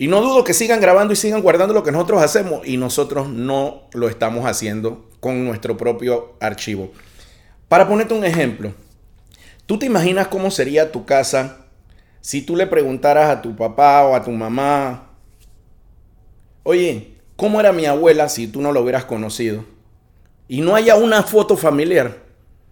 Y 0.02 0.08
no 0.08 0.20
dudo 0.20 0.44
que 0.44 0.56
sigan 0.56 0.82
grabando 0.82 1.14
y 1.14 1.16
sigan 1.16 1.44
guardando 1.44 1.76
lo 1.76 1.84
que 1.84 1.92
nosotros 1.92 2.24
hacemos 2.24 2.68
y 2.68 2.78
nosotros 2.78 3.30
no 3.30 3.84
lo 3.94 4.10
estamos 4.10 4.48
haciendo 4.48 5.08
con 5.20 5.46
nuestro 5.46 5.78
propio 5.78 6.34
archivo. 6.40 6.92
Para 7.68 7.88
ponerte 7.88 8.16
un 8.16 8.26
ejemplo, 8.26 8.74
¿tú 9.68 9.78
te 9.78 9.86
imaginas 9.86 10.28
cómo 10.30 10.50
sería 10.50 10.92
tu 10.92 11.06
casa 11.06 11.68
si 12.20 12.42
tú 12.42 12.56
le 12.56 12.66
preguntaras 12.66 13.30
a 13.30 13.44
tu 13.44 13.56
papá 13.56 14.04
o 14.08 14.16
a 14.16 14.24
tu 14.24 14.32
mamá, 14.32 15.12
oye, 16.64 17.18
¿cómo 17.36 17.60
era 17.60 17.72
mi 17.72 17.86
abuela 17.86 18.28
si 18.28 18.48
tú 18.48 18.60
no 18.60 18.72
lo 18.72 18.82
hubieras 18.82 19.06
conocido? 19.06 19.66
Y 20.48 20.62
no 20.62 20.74
haya 20.74 20.96
una 20.96 21.22
foto 21.22 21.58
familiar. 21.58 22.24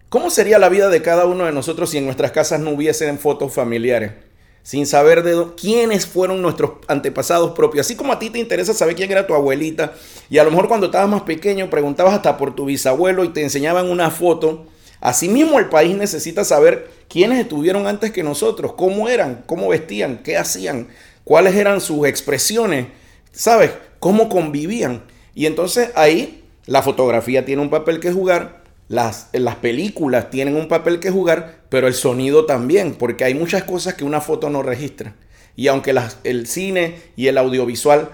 ¿Cómo 0.08 0.30
sería 0.30 0.58
la 0.58 0.68
vida 0.68 0.88
de 0.88 1.00
cada 1.00 1.26
uno 1.26 1.44
de 1.44 1.52
nosotros 1.52 1.90
si 1.90 1.98
en 1.98 2.06
nuestras 2.06 2.32
casas 2.32 2.58
no 2.58 2.70
hubiesen 2.70 3.20
fotos 3.20 3.54
familiares? 3.54 4.29
Sin 4.62 4.86
saber 4.86 5.22
de 5.22 5.46
quiénes 5.56 6.06
fueron 6.06 6.42
nuestros 6.42 6.72
antepasados 6.86 7.52
propios. 7.52 7.86
Así 7.86 7.96
como 7.96 8.12
a 8.12 8.18
ti 8.18 8.30
te 8.30 8.38
interesa 8.38 8.74
saber 8.74 8.94
quién 8.94 9.10
era 9.10 9.26
tu 9.26 9.34
abuelita, 9.34 9.94
y 10.28 10.38
a 10.38 10.44
lo 10.44 10.50
mejor 10.50 10.68
cuando 10.68 10.86
estabas 10.86 11.08
más 11.08 11.22
pequeño 11.22 11.70
preguntabas 11.70 12.14
hasta 12.14 12.36
por 12.36 12.54
tu 12.54 12.66
bisabuelo 12.66 13.24
y 13.24 13.30
te 13.30 13.42
enseñaban 13.42 13.90
una 13.90 14.10
foto, 14.10 14.66
Asimismo, 15.00 15.58
el 15.58 15.70
país 15.70 15.96
necesita 15.96 16.44
saber 16.44 16.90
quiénes 17.08 17.40
estuvieron 17.40 17.86
antes 17.86 18.12
que 18.12 18.22
nosotros, 18.22 18.74
cómo 18.74 19.08
eran, 19.08 19.42
cómo 19.46 19.68
vestían, 19.68 20.18
qué 20.22 20.36
hacían, 20.36 20.88
cuáles 21.24 21.54
eran 21.54 21.80
sus 21.80 22.06
expresiones, 22.06 22.88
¿sabes? 23.32 23.70
Cómo 23.98 24.28
convivían. 24.28 25.02
Y 25.34 25.46
entonces 25.46 25.90
ahí 25.94 26.44
la 26.66 26.82
fotografía 26.82 27.46
tiene 27.46 27.62
un 27.62 27.70
papel 27.70 27.98
que 27.98 28.12
jugar, 28.12 28.59
las, 28.90 29.28
las 29.32 29.54
películas 29.54 30.30
tienen 30.30 30.56
un 30.56 30.66
papel 30.66 30.98
que 30.98 31.12
jugar, 31.12 31.60
pero 31.68 31.86
el 31.86 31.94
sonido 31.94 32.44
también, 32.44 32.96
porque 32.96 33.22
hay 33.22 33.34
muchas 33.34 33.62
cosas 33.62 33.94
que 33.94 34.02
una 34.02 34.20
foto 34.20 34.50
no 34.50 34.64
registra. 34.64 35.14
Y 35.54 35.68
aunque 35.68 35.94
el 36.24 36.48
cine 36.48 36.96
y 37.14 37.28
el 37.28 37.38
audiovisual 37.38 38.08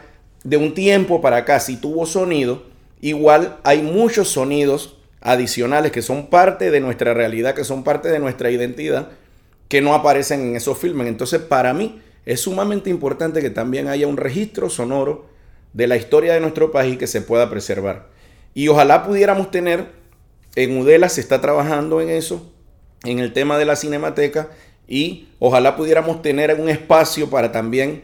de 0.45 0.59
un 0.59 0.75
tiempo 0.75 1.23
para 1.23 1.39
acá 1.39 1.61
sí 1.61 1.79
tuvo 1.79 2.05
sonido, 2.05 2.65
igual 3.01 3.57
hay 3.65 3.81
muchos 3.81 4.29
sonidos 4.29 4.99
adicionales 5.23 5.93
que 5.93 6.03
son 6.03 6.27
parte 6.27 6.71
de 6.71 6.81
nuestra 6.81 7.15
realidad, 7.15 7.55
que 7.55 7.65
son 7.65 7.83
parte 7.83 8.11
de 8.11 8.19
nuestra 8.19 8.51
identidad, 8.51 9.09
que 9.69 9.81
no 9.81 9.95
aparecen 9.95 10.41
en 10.43 10.57
esos 10.57 10.77
filmes. 10.77 11.09
Entonces, 11.09 11.41
para 11.41 11.73
mí 11.73 12.03
es 12.27 12.43
sumamente 12.43 12.91
importante 12.91 13.41
que 13.41 13.49
también 13.49 13.89
haya 13.89 14.07
un 14.07 14.19
registro 14.19 14.69
sonoro 14.69 15.25
de 15.73 15.87
la 15.87 15.97
historia 15.97 16.35
de 16.35 16.41
nuestro 16.41 16.71
país 16.71 16.99
que 16.99 17.07
se 17.07 17.23
pueda 17.23 17.49
preservar. 17.49 18.09
Y 18.53 18.69
ojalá 18.69 19.07
pudiéramos 19.07 19.51
tener, 19.51 19.87
en 20.57 20.77
Udela 20.77 21.09
se 21.09 21.21
está 21.21 21.41
trabajando 21.41 22.01
en 22.01 22.11
eso, 22.11 22.53
en 23.05 23.21
el 23.21 23.33
tema 23.33 23.59
de 23.59 23.65
la 23.65 23.77
cinemateca, 23.77 24.51
y 24.89 25.29
ojalá 25.39 25.77
pudiéramos 25.77 26.23
tener 26.23 26.55
un 26.61 26.69
espacio 26.69 27.31
para 27.31 27.53
también 27.53 28.03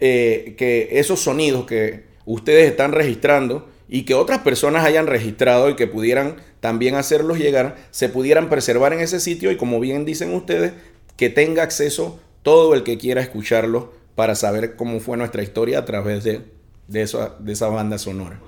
eh, 0.00 0.54
que 0.56 0.88
esos 0.92 1.20
sonidos 1.20 1.66
que 1.66 2.04
ustedes 2.24 2.70
están 2.70 2.92
registrando, 2.92 3.68
y 3.88 4.02
que 4.02 4.14
otras 4.14 4.40
personas 4.40 4.84
hayan 4.84 5.06
registrado 5.06 5.68
y 5.68 5.76
que 5.76 5.86
pudieran 5.86 6.36
también 6.60 6.94
hacerlos 6.94 7.38
llegar, 7.38 7.76
se 7.90 8.08
pudieran 8.08 8.48
preservar 8.48 8.92
en 8.92 9.00
ese 9.00 9.20
sitio 9.20 9.50
y 9.50 9.56
como 9.56 9.78
bien 9.80 10.04
dicen 10.04 10.32
ustedes, 10.34 10.72
que 11.16 11.30
tenga 11.30 11.62
acceso 11.62 12.18
todo 12.42 12.74
el 12.74 12.82
que 12.82 12.98
quiera 12.98 13.20
escucharlo 13.20 13.92
para 14.14 14.34
saber 14.34 14.76
cómo 14.76 15.00
fue 15.00 15.16
nuestra 15.16 15.42
historia 15.42 15.78
a 15.78 15.84
través 15.84 16.24
de, 16.24 16.40
de, 16.88 17.08
de 17.38 17.52
esa 17.52 17.68
banda 17.68 17.98
sonora. 17.98 18.40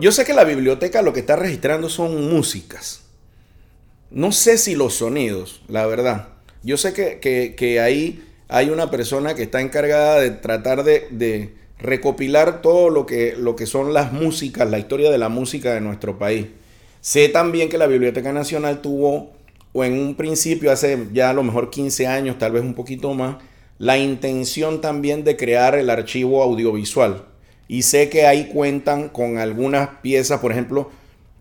Yo 0.00 0.12
sé 0.12 0.24
que 0.24 0.32
la 0.32 0.44
biblioteca 0.44 1.02
lo 1.02 1.12
que 1.12 1.20
está 1.20 1.36
registrando 1.36 1.88
son 1.88 2.30
músicas. 2.30 3.02
No 4.10 4.32
sé 4.32 4.58
si 4.58 4.74
los 4.74 4.94
sonidos, 4.94 5.62
la 5.68 5.86
verdad. 5.86 6.28
Yo 6.62 6.76
sé 6.76 6.92
que, 6.92 7.18
que, 7.54 7.80
ahí 7.80 8.24
hay 8.48 8.70
una 8.70 8.90
persona 8.90 9.34
que 9.34 9.42
está 9.42 9.60
encargada 9.60 10.20
de 10.20 10.30
tratar 10.30 10.84
de 10.84 11.58
recopilar 11.78 12.60
todo 12.62 12.90
lo 12.90 13.06
que, 13.06 13.34
lo 13.36 13.56
que 13.56 13.66
son 13.66 13.92
las 13.92 14.12
músicas, 14.12 14.68
la 14.68 14.78
historia 14.78 15.10
de 15.10 15.18
la 15.18 15.28
música 15.28 15.74
de 15.74 15.80
nuestro 15.80 16.18
país. 16.18 16.46
Sé 17.00 17.28
también 17.28 17.68
que 17.68 17.78
la 17.78 17.86
Biblioteca 17.86 18.32
Nacional 18.32 18.82
tuvo, 18.82 19.32
o 19.72 19.84
en 19.84 19.92
un 19.92 20.14
principio, 20.16 20.72
hace 20.72 21.06
ya 21.12 21.30
a 21.30 21.32
lo 21.32 21.42
mejor 21.42 21.70
15 21.70 22.06
años, 22.06 22.38
tal 22.38 22.52
vez 22.52 22.62
un 22.62 22.74
poquito 22.74 23.14
más, 23.14 23.36
la 23.78 23.96
intención 23.96 24.80
también 24.80 25.22
de 25.22 25.36
crear 25.36 25.76
el 25.76 25.90
archivo 25.90 26.42
audiovisual. 26.42 27.24
Y 27.68 27.82
sé 27.82 28.08
que 28.08 28.26
ahí 28.26 28.48
cuentan 28.52 29.10
con 29.10 29.38
algunas 29.38 29.88
piezas, 30.00 30.40
por 30.40 30.50
ejemplo, 30.50 30.90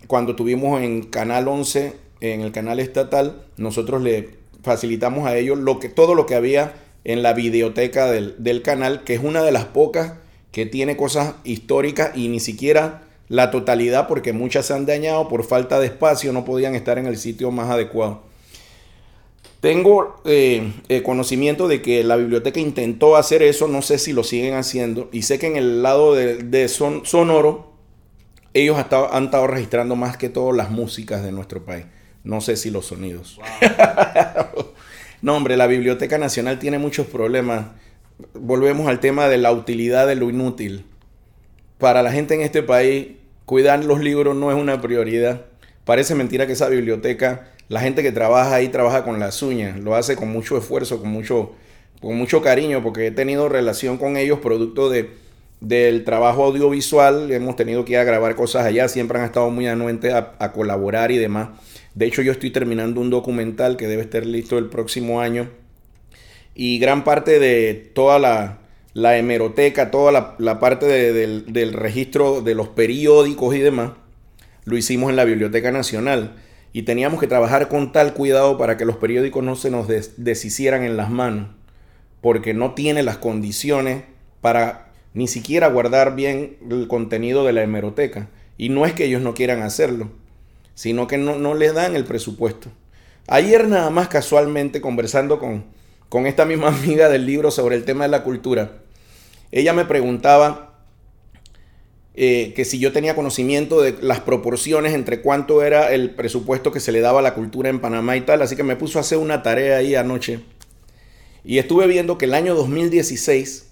cuando 0.07 0.35
tuvimos 0.35 0.81
en 0.81 1.03
Canal 1.03 1.47
11, 1.47 1.93
en 2.19 2.41
el 2.41 2.51
canal 2.51 2.79
estatal, 2.79 3.45
nosotros 3.57 4.01
le 4.01 4.29
facilitamos 4.61 5.27
a 5.27 5.37
ellos 5.37 5.57
lo 5.57 5.79
que, 5.79 5.89
todo 5.89 6.15
lo 6.15 6.25
que 6.25 6.35
había 6.35 6.73
en 7.03 7.23
la 7.23 7.33
videoteca 7.33 8.11
del, 8.11 8.35
del 8.37 8.61
canal, 8.61 9.03
que 9.03 9.13
es 9.13 9.23
una 9.23 9.41
de 9.43 9.51
las 9.51 9.65
pocas 9.65 10.13
que 10.51 10.65
tiene 10.65 10.97
cosas 10.97 11.35
históricas 11.43 12.11
y 12.15 12.27
ni 12.27 12.39
siquiera 12.39 13.03
la 13.29 13.51
totalidad 13.51 14.07
porque 14.07 14.33
muchas 14.33 14.65
se 14.65 14.73
han 14.73 14.85
dañado 14.85 15.27
por 15.27 15.43
falta 15.43 15.79
de 15.79 15.87
espacio, 15.87 16.33
no 16.33 16.45
podían 16.45 16.75
estar 16.75 16.97
en 16.97 17.05
el 17.05 17.17
sitio 17.17 17.51
más 17.51 17.69
adecuado. 17.69 18.26
Tengo 19.59 20.21
eh, 20.25 20.71
eh, 20.87 21.01
conocimiento 21.01 21.67
de 21.67 21.81
que 21.81 22.03
la 22.03 22.15
biblioteca 22.15 22.59
intentó 22.59 23.15
hacer 23.15 23.41
eso, 23.41 23.67
no 23.67 23.81
sé 23.81 23.97
si 23.97 24.13
lo 24.13 24.23
siguen 24.23 24.53
haciendo, 24.53 25.09
y 25.11 25.23
sé 25.23 25.39
que 25.39 25.47
en 25.47 25.57
el 25.57 25.81
lado 25.81 26.13
de, 26.13 26.67
son, 26.67 27.05
Sonoro, 27.05 27.73
ellos 28.53 28.75
han 28.75 28.83
estado, 28.83 29.13
han 29.13 29.25
estado, 29.25 29.47
registrando 29.47 29.95
más 29.95 30.17
que 30.17 30.29
todo 30.29 30.51
las 30.51 30.69
músicas 30.69 31.23
de 31.23 31.31
nuestro 31.31 31.65
país. 31.65 31.85
No 32.23 32.41
sé 32.41 32.55
si 32.55 32.69
los 32.69 32.85
sonidos. 32.85 33.39
no, 35.21 35.35
hombre, 35.35 35.57
la 35.57 35.67
Biblioteca 35.67 36.17
Nacional 36.17 36.59
tiene 36.59 36.77
muchos 36.77 37.07
problemas 37.07 37.65
volvemos 38.33 38.87
al 38.87 38.99
tema 38.99 39.27
de 39.27 39.37
la 39.37 39.51
utilidad 39.51 40.07
de 40.07 40.15
lo 40.15 40.29
inútil. 40.29 40.85
Para 41.77 42.01
la 42.01 42.11
gente 42.11 42.33
en 42.33 42.41
este 42.41 42.63
país, 42.63 43.09
cuidar 43.45 43.83
los 43.83 43.99
libros 43.99 44.35
no 44.35 44.51
es 44.51 44.57
una 44.57 44.81
prioridad. 44.81 45.41
Parece 45.85 46.15
mentira 46.15 46.47
que 46.47 46.53
esa 46.53 46.69
biblioteca, 46.69 47.51
la 47.69 47.81
gente 47.81 48.03
que 48.03 48.11
trabaja 48.11 48.55
ahí 48.55 48.69
trabaja 48.69 49.03
con 49.03 49.19
las 49.19 49.41
uñas, 49.41 49.79
lo 49.79 49.95
hace 49.95 50.15
con 50.15 50.29
mucho 50.29 50.57
esfuerzo, 50.57 50.99
con 50.99 51.09
mucho, 51.09 51.51
con 52.01 52.17
mucho 52.17 52.41
cariño, 52.41 52.81
porque 52.83 53.07
he 53.07 53.11
tenido 53.11 53.49
relación 53.49 53.97
con 53.97 54.17
ellos 54.17 54.39
producto 54.39 54.89
de, 54.89 55.09
del 55.59 56.03
trabajo 56.03 56.45
audiovisual, 56.45 57.31
hemos 57.31 57.55
tenido 57.55 57.83
que 57.83 57.93
ir 57.93 57.97
a 57.97 58.03
grabar 58.03 58.35
cosas 58.35 58.65
allá, 58.65 58.87
siempre 58.87 59.19
han 59.19 59.25
estado 59.25 59.49
muy 59.49 59.67
anuentes 59.67 60.13
a, 60.13 60.51
colaborar 60.51 61.11
y 61.11 61.17
demás. 61.17 61.49
De 61.95 62.05
hecho, 62.05 62.21
yo 62.21 62.31
estoy 62.31 62.51
terminando 62.51 63.01
un 63.01 63.09
documental 63.09 63.75
que 63.75 63.87
debe 63.87 64.03
estar 64.03 64.25
listo 64.25 64.57
el 64.57 64.67
próximo 64.67 65.19
año 65.19 65.49
y 66.53 66.79
gran 66.79 67.03
parte 67.03 67.39
de 67.39 67.91
toda 67.93 68.19
la, 68.19 69.17
hemeroteca, 69.17 69.89
toda 69.89 70.35
la, 70.37 70.59
parte 70.59 70.85
del, 70.85 71.73
registro 71.73 72.41
de 72.41 72.55
los 72.55 72.67
periódicos 72.67 73.55
y 73.55 73.59
demás, 73.59 73.91
lo 74.65 74.77
hicimos 74.77 75.09
en 75.09 75.15
la 75.15 75.25
Biblioteca 75.25 75.71
Nacional. 75.71 76.35
Y 76.77 76.83
teníamos 76.83 77.19
que 77.19 77.25
trabajar 77.25 77.69
con 77.69 77.91
tal 77.91 78.13
cuidado 78.13 78.59
para 78.59 78.77
que 78.77 78.85
los 78.85 78.97
periódicos 78.97 79.43
no 79.43 79.55
se 79.55 79.71
nos 79.71 79.87
deshicieran 79.87 80.83
en 80.83 80.95
las 80.95 81.09
manos, 81.09 81.47
porque 82.21 82.53
no 82.53 82.75
tiene 82.75 83.01
las 83.01 83.17
condiciones 83.17 84.03
para 84.41 84.91
ni 85.15 85.27
siquiera 85.27 85.69
guardar 85.69 86.13
bien 86.15 86.57
el 86.69 86.87
contenido 86.87 87.43
de 87.43 87.53
la 87.53 87.63
hemeroteca. 87.63 88.29
Y 88.59 88.69
no 88.69 88.85
es 88.85 88.93
que 88.93 89.05
ellos 89.05 89.23
no 89.23 89.33
quieran 89.33 89.63
hacerlo, 89.63 90.11
sino 90.75 91.07
que 91.07 91.17
no, 91.17 91.39
no 91.39 91.55
les 91.55 91.73
dan 91.73 91.95
el 91.95 92.03
presupuesto. 92.03 92.69
Ayer 93.25 93.67
nada 93.67 93.89
más 93.89 94.07
casualmente 94.07 94.79
conversando 94.79 95.39
con, 95.39 95.65
con 96.09 96.27
esta 96.27 96.45
misma 96.45 96.67
amiga 96.77 97.09
del 97.09 97.25
libro 97.25 97.49
sobre 97.49 97.75
el 97.75 97.85
tema 97.85 98.03
de 98.03 98.11
la 98.11 98.23
cultura, 98.23 98.73
ella 99.51 99.73
me 99.73 99.85
preguntaba 99.85 100.66
eh, 102.19 102.53
que 102.55 102.65
si 102.65 102.79
yo 102.79 102.91
tenía 102.91 103.15
conocimiento 103.15 103.79
de 103.79 103.95
las 104.01 104.21
proporciones 104.21 104.93
entre 104.93 105.21
cuánto 105.21 105.63
era 105.63 105.93
el 105.93 106.09
presupuesto 106.15 106.71
que 106.71 106.79
se 106.79 106.91
le 106.91 106.99
daba 106.99 107.19
a 107.19 107.21
la 107.21 107.35
cultura 107.35 107.69
en 107.69 107.79
Panamá 107.79 108.17
y 108.17 108.21
tal, 108.21 108.41
así 108.41 108.55
que 108.55 108.63
me 108.63 108.75
puso 108.75 108.97
a 108.97 109.01
hacer 109.01 109.19
una 109.19 109.43
tarea 109.43 109.77
ahí 109.77 109.93
anoche. 109.93 110.39
Y 111.45 111.59
estuve 111.59 111.85
viendo 111.85 112.17
que 112.17 112.25
el 112.25 112.33
año 112.33 112.55
2016 112.55 113.67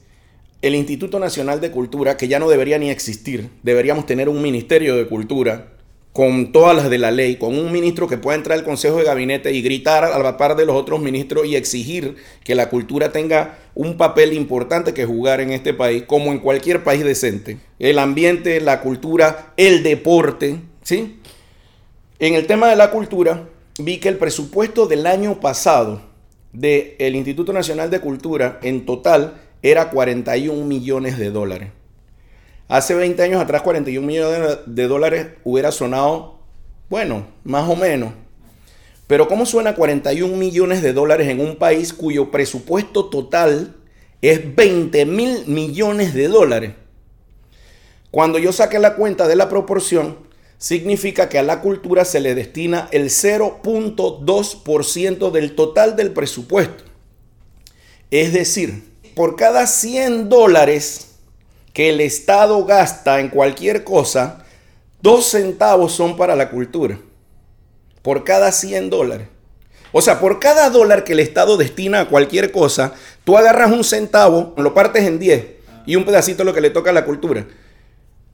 el 0.62 0.76
Instituto 0.76 1.20
Nacional 1.20 1.62
de 1.62 1.72
Cultura, 1.72 2.18
que 2.18 2.28
ya 2.28 2.40
no 2.40 2.50
debería 2.50 2.80
ni 2.80 2.90
existir, 2.90 3.50
deberíamos 3.62 4.06
tener 4.06 4.30
un 4.30 4.42
Ministerio 4.42 4.96
de 4.96 5.08
Cultura, 5.08 5.75
con 6.16 6.54
todas 6.54 6.74
las 6.78 6.90
de 6.90 6.98
la 6.98 7.12
ley, 7.12 7.36
con 7.36 7.60
un 7.60 7.74
ministro 7.74 8.08
que 8.08 8.18
pueda 8.18 8.38
entrar 8.38 8.58
al 8.58 8.64
Consejo 8.64 9.00
de 9.00 9.04
Gabinete 9.04 9.52
y 9.52 9.62
gritar 9.62 10.06
a 10.06 10.18
la 10.18 10.38
par 10.38 10.56
de 10.56 10.66
los 10.66 10.78
otros 10.78 11.02
ministros 11.02 11.46
y 11.46 11.58
exigir 11.58 12.16
que 12.42 12.56
la 12.56 12.70
cultura 12.70 13.12
tenga 13.12 13.58
un 13.74 13.98
papel 13.98 14.32
importante 14.32 14.94
que 14.94 15.04
jugar 15.04 15.42
en 15.42 15.52
este 15.52 15.74
país, 15.74 16.04
como 16.08 16.32
en 16.32 16.40
cualquier 16.40 16.86
país 16.86 17.04
decente. 17.04 17.58
El 17.80 18.00
ambiente, 18.00 18.62
la 18.62 18.80
cultura, 18.80 19.52
el 19.58 19.84
deporte, 19.84 20.62
¿sí? 20.84 21.20
En 22.20 22.34
el 22.34 22.48
tema 22.48 22.70
de 22.70 22.78
la 22.78 22.92
cultura, 22.92 23.50
vi 23.78 23.98
que 23.98 24.08
el 24.08 24.18
presupuesto 24.18 24.88
del 24.88 25.08
año 25.08 25.42
pasado 25.42 26.02
del 26.54 27.14
Instituto 27.14 27.52
Nacional 27.52 27.92
de 27.92 28.00
Cultura 28.00 28.62
en 28.64 28.86
total 28.86 29.42
era 29.62 29.90
41 29.90 30.64
millones 30.64 31.18
de 31.18 31.30
dólares. 31.30 31.72
Hace 32.68 32.96
20 32.96 33.22
años 33.22 33.40
atrás, 33.42 33.62
41 33.62 34.06
millones 34.06 34.58
de 34.66 34.88
dólares 34.88 35.28
hubiera 35.44 35.72
sonado, 35.72 36.40
bueno, 36.90 37.28
más 37.44 37.70
o 37.70 37.76
menos. 37.76 38.12
Pero 39.08 39.28
¿cómo 39.28 39.46
suena 39.46 39.76
41 39.76 40.36
millones 40.36 40.82
de 40.82 40.94
dólares 40.94 41.28
en 41.28 41.40
un 41.40 41.58
país 41.58 41.94
cuyo 41.94 42.32
presupuesto 42.32 43.06
total 43.06 43.76
es 44.22 44.56
20 44.56 45.06
mil 45.06 45.46
millones 45.46 46.16
de 46.16 46.28
dólares? 46.28 46.74
Cuando 48.10 48.40
yo 48.40 48.52
saqué 48.52 48.80
la 48.80 48.96
cuenta 48.96 49.28
de 49.28 49.36
la 49.36 49.48
proporción, 49.48 50.18
significa 50.58 51.30
que 51.30 51.38
a 51.38 51.44
la 51.44 51.62
cultura 51.62 52.04
se 52.04 52.20
le 52.20 52.34
destina 52.34 52.90
el 52.92 53.10
0.2% 53.10 55.30
del 55.30 55.54
total 55.54 55.96
del 55.96 56.14
presupuesto. 56.14 56.84
Es 58.10 58.34
decir, 58.34 58.86
por 59.14 59.36
cada 59.36 59.68
100 59.68 60.30
dólares 60.30 61.15
que 61.76 61.90
el 61.90 62.00
Estado 62.00 62.64
gasta 62.64 63.20
en 63.20 63.28
cualquier 63.28 63.84
cosa, 63.84 64.46
dos 65.02 65.26
centavos 65.26 65.92
son 65.92 66.16
para 66.16 66.34
la 66.34 66.50
cultura. 66.50 66.98
Por 68.02 68.24
cada 68.24 68.54
100 68.54 68.90
dólares. 68.90 69.28
O 69.92 70.02
sea, 70.02 70.22
por 70.22 70.40
cada 70.40 70.70
dólar 70.70 71.04
que 71.04 71.12
el 71.12 71.20
Estado 71.20 71.58
destina 71.58 72.00
a 72.00 72.08
cualquier 72.08 72.54
cosa, 72.54 72.94
tú 73.26 73.38
agarras 73.38 73.74
un 73.74 73.84
centavo, 73.84 74.54
lo 74.56 74.74
partes 74.74 75.04
en 75.04 75.20
10 75.20 75.48
y 75.86 75.98
un 75.98 76.06
pedacito 76.06 76.46
lo 76.46 76.54
que 76.54 76.62
le 76.62 76.70
toca 76.70 76.92
a 76.92 76.94
la 76.94 77.04
cultura. 77.04 77.46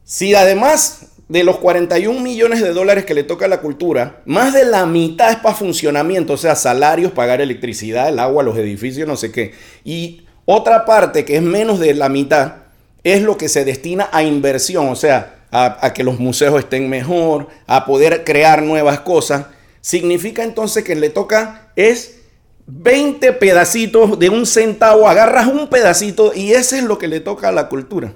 Si 0.03 0.35
además 0.35 1.07
de 1.27 1.43
los 1.43 1.57
41 1.57 2.19
millones 2.19 2.61
de 2.61 2.73
dólares 2.73 3.05
que 3.05 3.15
le 3.15 3.23
toca 3.23 3.45
a 3.45 3.49
la 3.49 3.61
cultura, 3.61 4.21
más 4.25 4.53
de 4.53 4.65
la 4.65 4.85
mitad 4.85 5.31
es 5.31 5.37
para 5.37 5.55
funcionamiento, 5.55 6.33
o 6.33 6.37
sea, 6.37 6.55
salarios, 6.55 7.11
pagar 7.11 7.41
electricidad, 7.41 8.09
el 8.09 8.19
agua, 8.19 8.43
los 8.43 8.55
edificios, 8.55 9.07
no 9.07 9.17
sé 9.17 9.31
qué. 9.31 9.55
Y 9.83 10.27
otra 10.45 10.85
parte, 10.85 11.25
que 11.25 11.37
es 11.37 11.41
menos 11.41 11.79
de 11.79 11.95
la 11.95 12.07
mitad, 12.07 12.60
es 13.03 13.21
lo 13.21 13.37
que 13.37 13.49
se 13.49 13.65
destina 13.65 14.09
a 14.11 14.23
inversión, 14.23 14.89
o 14.89 14.95
sea, 14.95 15.45
a, 15.51 15.93
que 15.93 16.03
los 16.03 16.19
museos 16.19 16.59
estén 16.59 16.89
mejor, 16.89 17.47
a 17.67 17.85
poder 17.85 18.23
crear 18.23 18.61
nuevas 18.61 19.01
cosas. 19.01 19.47
Significa 19.81 20.43
entonces 20.43 20.83
que 20.83 20.95
le 20.95 21.09
toca 21.09 21.71
es 21.75 22.19
20 22.67 23.33
pedacitos 23.33 24.17
de 24.19 24.29
un 24.29 24.45
centavo, 24.45 25.09
agarras 25.09 25.47
un 25.47 25.67
pedacito 25.67 26.31
y 26.33 26.53
ese 26.53 26.79
es 26.79 26.83
lo 26.83 26.97
que 26.97 27.07
le 27.07 27.19
toca 27.19 27.49
a 27.49 27.51
la 27.51 27.67
cultura. 27.67 28.13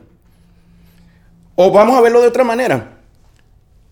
O 1.56 1.72
vamos 1.72 1.98
a 1.98 2.01
verlo 2.01 2.22
de 2.22 2.27
otra 2.27 2.44
manera. 2.44 2.92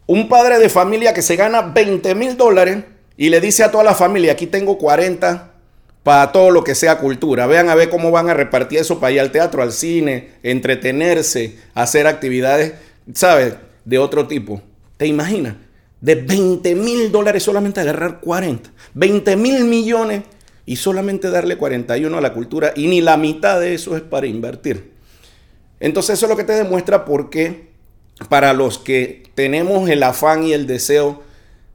Un 0.06 0.30
padre 0.30 0.60
de 0.60 0.70
familia 0.70 1.14
que 1.14 1.22
se 1.22 1.36
gana 1.36 1.62
20 1.62 2.14
mil 2.16 2.38
dólares 2.38 2.84
y 3.18 3.30
le 3.30 3.42
dice 3.42 3.64
a 3.64 3.72
toda 3.72 3.84
la 3.84 3.96
familia, 3.96 4.34
aquí 4.34 4.48
tengo 4.48 4.78
40 4.78 5.53
para 6.04 6.32
todo 6.32 6.52
lo 6.52 6.64
que 6.64 6.76
sea 6.76 7.00
cultura. 7.00 7.48
Vean 7.48 7.70
a 7.70 7.76
ver 7.76 7.90
cómo 7.90 8.12
van 8.12 8.30
a 8.30 8.34
repartir 8.34 8.80
eso 8.80 9.00
para 9.00 9.14
ir 9.14 9.22
al 9.22 9.32
teatro, 9.32 9.64
al 9.64 9.72
cine, 9.72 10.32
entretenerse, 10.44 11.58
hacer 11.74 12.08
actividades, 12.08 12.74
¿sabes? 13.14 13.56
De 13.86 13.98
otro 13.98 14.28
tipo. 14.28 14.62
¿Te 14.98 15.08
imaginas? 15.08 15.56
De 16.02 16.16
20 16.16 16.76
mil 16.76 17.12
dólares 17.12 17.44
solamente 17.44 17.80
agarrar 17.80 18.20
40. 18.20 18.70
20 18.94 19.36
mil 19.38 19.64
millones 19.64 20.24
y 20.66 20.76
solamente 20.76 21.30
darle 21.30 21.58
41 21.58 22.18
a 22.18 22.22
la 22.22 22.34
cultura 22.34 22.74
y 22.76 22.88
ni 22.88 23.02
la 23.02 23.18
mitad 23.18 23.60
de 23.60 23.74
eso 23.74 23.96
es 23.96 24.02
para 24.02 24.28
invertir. 24.28 24.92
Entonces 25.80 26.18
eso 26.18 26.26
es 26.26 26.30
lo 26.30 26.38
que 26.38 26.44
te 26.44 26.54
demuestra 26.54 27.06
por 27.06 27.30
qué 27.30 27.70
para 28.30 28.54
los 28.54 28.78
que 28.78 29.24
tenemos 29.36 29.90
el 29.90 30.04
afán 30.04 30.44
y 30.44 30.54
el 30.54 30.68
deseo 30.68 31.24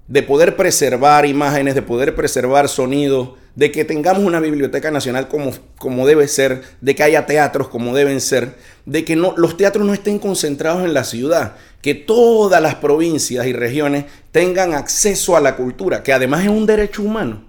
de 0.06 0.23
poder 0.23 0.56
preservar 0.56 1.26
imágenes, 1.26 1.75
de 1.75 1.82
poder 1.82 2.14
preservar 2.14 2.68
sonidos, 2.68 3.30
de 3.58 3.72
que 3.72 3.84
tengamos 3.84 4.22
una 4.22 4.38
biblioteca 4.38 4.92
nacional 4.92 5.26
como, 5.26 5.50
como 5.78 6.06
debe 6.06 6.28
ser, 6.28 6.62
de 6.80 6.94
que 6.94 7.02
haya 7.02 7.26
teatros 7.26 7.66
como 7.66 7.92
deben 7.92 8.20
ser, 8.20 8.54
de 8.86 9.04
que 9.04 9.16
no, 9.16 9.34
los 9.36 9.56
teatros 9.56 9.84
no 9.84 9.92
estén 9.92 10.20
concentrados 10.20 10.84
en 10.84 10.94
la 10.94 11.02
ciudad, 11.02 11.56
que 11.82 11.96
todas 11.96 12.62
las 12.62 12.76
provincias 12.76 13.44
y 13.46 13.52
regiones 13.52 14.04
tengan 14.30 14.74
acceso 14.74 15.36
a 15.36 15.40
la 15.40 15.56
cultura, 15.56 16.04
que 16.04 16.12
además 16.12 16.44
es 16.44 16.50
un 16.50 16.66
derecho 16.66 17.02
humano. 17.02 17.46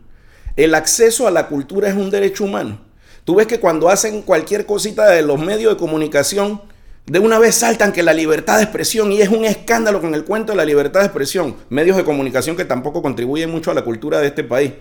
El 0.55 0.73
acceso 0.73 1.27
a 1.27 1.31
la 1.31 1.45
cultura 1.45 1.89
es 1.89 1.95
un 1.95 2.09
derecho 2.09 2.43
humano. 2.43 2.81
Tú 3.23 3.35
ves 3.35 3.45
que 3.45 3.59
cuando 3.59 3.87
hacen 3.87 4.23
cualquier 4.23 4.65
cosita 4.65 5.11
de 5.11 5.21
los 5.21 5.39
medios 5.39 5.73
de 5.73 5.77
comunicación, 5.77 6.59
de 7.05 7.19
una 7.19 7.37
vez 7.37 7.53
saltan 7.53 7.91
que 7.91 8.01
la 8.01 8.13
libertad 8.13 8.57
de 8.57 8.63
expresión, 8.63 9.11
y 9.11 9.21
es 9.21 9.29
un 9.29 9.45
escándalo 9.45 10.01
con 10.01 10.15
el 10.15 10.25
cuento 10.25 10.53
de 10.53 10.57
la 10.57 10.65
libertad 10.65 11.01
de 11.01 11.05
expresión, 11.05 11.55
medios 11.69 11.97
de 11.97 12.03
comunicación 12.03 12.55
que 12.57 12.65
tampoco 12.65 13.03
contribuyen 13.03 13.51
mucho 13.51 13.69
a 13.69 13.75
la 13.75 13.83
cultura 13.83 14.19
de 14.19 14.25
este 14.25 14.43
país. 14.43 14.71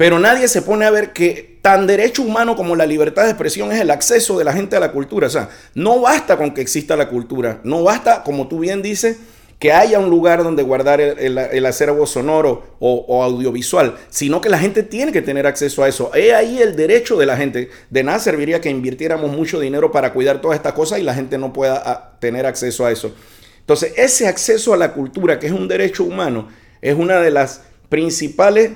Pero 0.00 0.18
nadie 0.18 0.48
se 0.48 0.62
pone 0.62 0.86
a 0.86 0.90
ver 0.90 1.12
que 1.12 1.58
tan 1.60 1.86
derecho 1.86 2.22
humano 2.22 2.56
como 2.56 2.74
la 2.74 2.86
libertad 2.86 3.24
de 3.24 3.32
expresión 3.32 3.70
es 3.70 3.82
el 3.82 3.90
acceso 3.90 4.38
de 4.38 4.46
la 4.46 4.54
gente 4.54 4.74
a 4.74 4.80
la 4.80 4.92
cultura. 4.92 5.26
O 5.26 5.30
sea, 5.30 5.50
no 5.74 6.00
basta 6.00 6.38
con 6.38 6.54
que 6.54 6.62
exista 6.62 6.96
la 6.96 7.10
cultura, 7.10 7.60
no 7.64 7.82
basta, 7.82 8.22
como 8.22 8.48
tú 8.48 8.60
bien 8.60 8.80
dices, 8.80 9.18
que 9.58 9.72
haya 9.74 9.98
un 9.98 10.08
lugar 10.08 10.42
donde 10.42 10.62
guardar 10.62 11.02
el, 11.02 11.66
acervo 11.66 12.06
sonoro 12.06 12.76
o, 12.78 13.22
audiovisual, 13.22 13.94
sino 14.08 14.40
que 14.40 14.48
la 14.48 14.58
gente 14.58 14.82
tiene 14.82 15.12
que 15.12 15.20
tener 15.20 15.46
acceso 15.46 15.84
a 15.84 15.88
eso. 15.88 16.14
Es 16.14 16.32
ahí 16.32 16.62
el 16.62 16.76
derecho 16.76 17.18
de 17.18 17.26
la 17.26 17.36
gente. 17.36 17.68
De 17.90 18.02
nada 18.02 18.20
serviría 18.20 18.62
que 18.62 18.70
invirtiéramos 18.70 19.30
mucho 19.30 19.60
dinero 19.60 19.92
para 19.92 20.14
cuidar 20.14 20.40
todas 20.40 20.56
estas 20.56 20.72
cosas 20.72 20.98
y 20.98 21.02
la 21.02 21.12
gente 21.12 21.36
no 21.36 21.52
pueda 21.52 21.82
ah, 21.84 22.16
tener 22.18 22.46
acceso 22.46 22.86
a 22.86 22.90
eso. 22.90 23.14
Entonces, 23.58 23.92
ese 23.98 24.28
acceso 24.28 24.72
a 24.72 24.78
la 24.78 24.94
cultura, 24.94 25.38
que 25.38 25.48
es 25.48 25.52
un 25.52 25.68
derecho 25.68 26.04
humano, 26.04 26.48
es 26.80 26.96
una 26.96 27.20
de 27.20 27.32
las 27.32 27.60
principales 27.90 28.70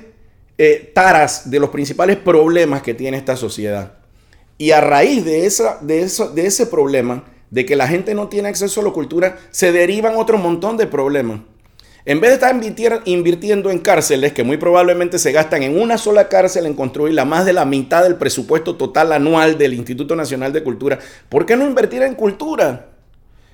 eh, 0.57 0.91
taras, 0.93 1.49
de 1.49 1.59
los 1.59 1.69
principales 1.69 2.17
problemas 2.17 2.81
que 2.81 2.93
tiene 2.93 3.17
esta 3.17 3.35
sociedad. 3.35 3.93
Y 4.57 4.71
a 4.71 4.81
raíz 4.81 5.25
de, 5.25 5.45
esa, 5.45 5.79
de, 5.81 6.01
eso, 6.01 6.29
de 6.29 6.45
ese 6.45 6.65
problema, 6.65 7.25
de 7.51 7.65
que 7.65 7.75
la 7.75 7.87
gente 7.87 8.15
no 8.15 8.29
tiene 8.29 8.49
acceso 8.49 8.81
a 8.81 8.83
la 8.85 8.91
cultura, 8.91 9.37
se 9.51 9.71
derivan 9.71 10.15
otro 10.15 10.37
montón 10.37 10.77
de 10.77 10.87
problemas. 10.87 11.41
En 12.07 12.21
vez 12.21 12.29
de 12.29 12.35
estar 12.35 13.01
invirtiendo 13.05 13.71
en 13.71 13.79
cárceles, 13.79 14.31
que 14.31 14.43
muy 14.43 14.57
probablemente 14.57 15.17
se 15.17 15.31
gastan 15.31 15.63
en 15.63 15.81
una 15.81 15.97
sola 15.97 16.29
cárcel 16.29 16.67
en 16.67 16.75
construirla 16.75 17.25
más 17.25 17.45
de 17.45 17.53
la 17.53 17.65
mitad 17.65 18.03
del 18.03 18.15
presupuesto 18.15 18.75
total 18.75 19.11
anual 19.11 19.57
del 19.57 19.73
Instituto 19.73 20.15
Nacional 20.15 20.53
de 20.53 20.63
Cultura, 20.63 20.99
¿por 21.29 21.47
qué 21.47 21.55
no 21.55 21.65
invertir 21.65 22.03
en 22.03 22.13
cultura? 22.13 22.89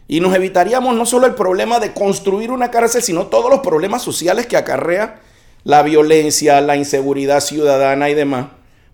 Y 0.10 0.19
nos 0.19 0.36
evitaríamos 0.36 0.93
no 0.95 1.06
solo 1.06 1.28
el 1.28 1.34
problema 1.34 1.80
de 1.80 1.93
construir 1.93 2.52
una 2.52 2.69
cárcel, 2.69 3.02
sino 3.02 3.28
todos 3.28 3.49
los 3.49 3.62
problemas 3.62 4.02
sociales 4.02 4.45
que 4.47 4.58
acarrea 4.58 5.21
la 5.63 5.84
violencia, 5.84 6.62
la 6.62 6.76
inseguridad 6.76 7.39
ciudadana 7.39 8.10
y 8.10 8.13
demás, 8.13 8.47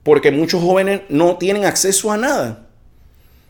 porque 0.03 0.31
muchos 0.31 0.61
jóvenes 0.61 1.01
no 1.09 1.37
tienen 1.37 1.65
acceso 1.65 2.11
a 2.11 2.17
nada. 2.17 2.67